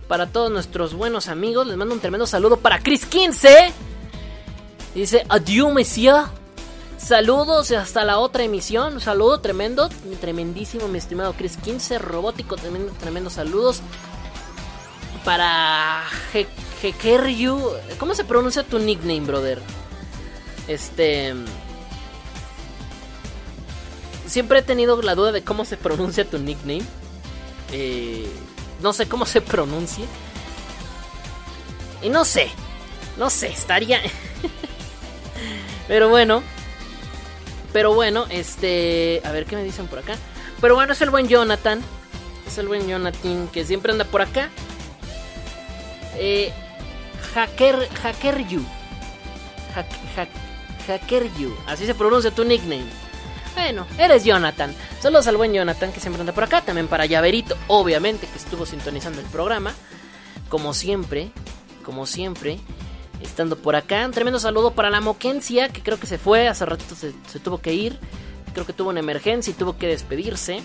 [0.07, 1.67] para todos nuestros buenos amigos.
[1.67, 3.73] Les mando un tremendo saludo para Chris 15.
[4.95, 6.31] Dice, adiós, Mesía.
[6.97, 8.95] Saludos hasta la otra emisión.
[8.95, 9.89] Un saludo tremendo,
[10.21, 11.99] tremendísimo, mi estimado Chris 15.
[11.99, 13.81] Robótico, tremendo, tremendo saludos.
[15.25, 16.05] Para
[16.83, 17.73] Hekeryu.
[17.99, 19.61] ¿Cómo se pronuncia tu nickname, brother?
[20.69, 21.35] Este.
[24.27, 26.83] Siempre he tenido la duda de cómo se pronuncia tu nickname.
[27.73, 28.29] Eh,
[28.81, 30.05] no sé cómo se pronuncia.
[32.03, 32.49] Y no sé.
[33.17, 34.01] No sé, estaría.
[35.89, 36.43] Pero bueno.
[37.73, 39.21] Pero bueno, este.
[39.25, 40.17] A ver qué me dicen por acá.
[40.61, 41.81] Pero bueno, es el buen Jonathan.
[42.47, 44.51] Es el buen Jonathan que siempre anda por acá.
[46.17, 46.53] Eh,
[47.35, 48.65] Hacker, Hacker You.
[50.87, 51.55] Hacker You.
[51.67, 52.87] Así se pronuncia tu nickname.
[53.55, 54.75] Bueno, eres Jonathan.
[55.01, 56.63] Saludos al buen Jonathan que siempre anda por acá.
[56.63, 59.75] También para Llaverito, obviamente, que estuvo sintonizando el programa.
[60.49, 61.31] Como siempre,
[61.85, 62.59] como siempre,
[63.23, 64.05] estando por acá.
[64.05, 66.49] Un tremendo saludo para la Moquencia, que creo que se fue.
[66.49, 67.99] Hace ratito se, se tuvo que ir.
[68.53, 70.63] Creo que tuvo una emergencia y tuvo que despedirse.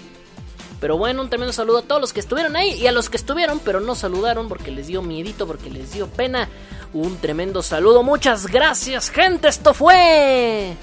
[0.86, 3.18] Pero bueno, un tremendo saludo a todos los que estuvieron ahí y a los que
[3.18, 6.48] estuvieron, pero no saludaron porque les dio miedito, porque les dio pena.
[6.94, 9.48] Un tremendo saludo, muchas gracias, gente.
[9.48, 10.76] Esto fue.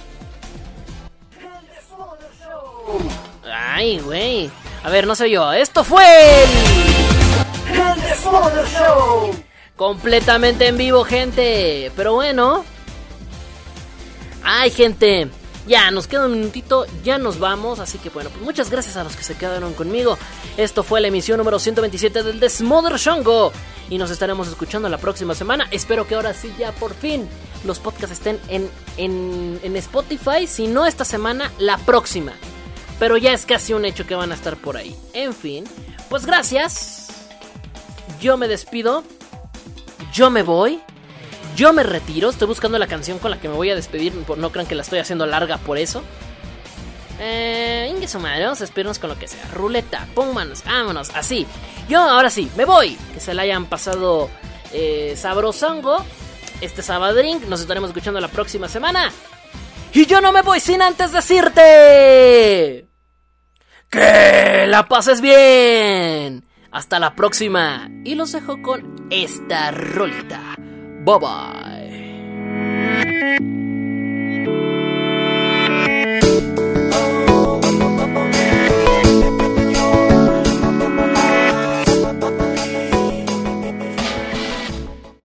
[3.48, 4.50] Ay, güey.
[4.82, 5.52] A ver, no sé yo.
[5.52, 6.02] Esto fue.
[7.68, 9.30] El Show.
[9.76, 11.92] Completamente en vivo, gente.
[11.94, 12.64] Pero bueno.
[14.42, 15.30] Ay, gente.
[15.66, 17.78] Ya, nos queda un minutito, ya nos vamos.
[17.78, 20.18] Así que bueno, pues muchas gracias a los que se quedaron conmigo.
[20.56, 23.52] Esto fue la emisión número 127 del Desmother Shongo.
[23.88, 25.68] Y nos estaremos escuchando la próxima semana.
[25.70, 27.28] Espero que ahora sí, ya por fin,
[27.64, 30.46] los podcasts estén en, en, en Spotify.
[30.46, 32.32] Si no esta semana, la próxima.
[32.98, 34.96] Pero ya es casi un hecho que van a estar por ahí.
[35.12, 35.64] En fin,
[36.08, 37.08] pues gracias.
[38.20, 39.04] yo me despido.
[40.12, 40.80] Yo me voy.
[41.56, 42.30] Yo me retiro.
[42.30, 44.14] Estoy buscando la canción con la que me voy a despedir.
[44.14, 46.02] No crean que la estoy haciendo larga por eso.
[47.20, 49.44] Eh, Ingues humanos, espérenos con lo que sea.
[49.52, 51.46] Ruleta, pónganos, vámonos, así.
[51.88, 52.96] Yo ahora sí, me voy.
[53.14, 54.30] Que se la hayan pasado
[54.72, 56.04] eh, sabrosongo.
[56.60, 57.44] Este sabadrink.
[57.48, 59.12] Nos estaremos escuchando la próxima semana.
[59.92, 62.86] Y yo no me voy sin antes decirte.
[63.90, 66.46] Que la pases bien.
[66.70, 67.90] Hasta la próxima.
[68.04, 70.56] Y los dejo con esta rolita.
[71.04, 71.52] Bye bye.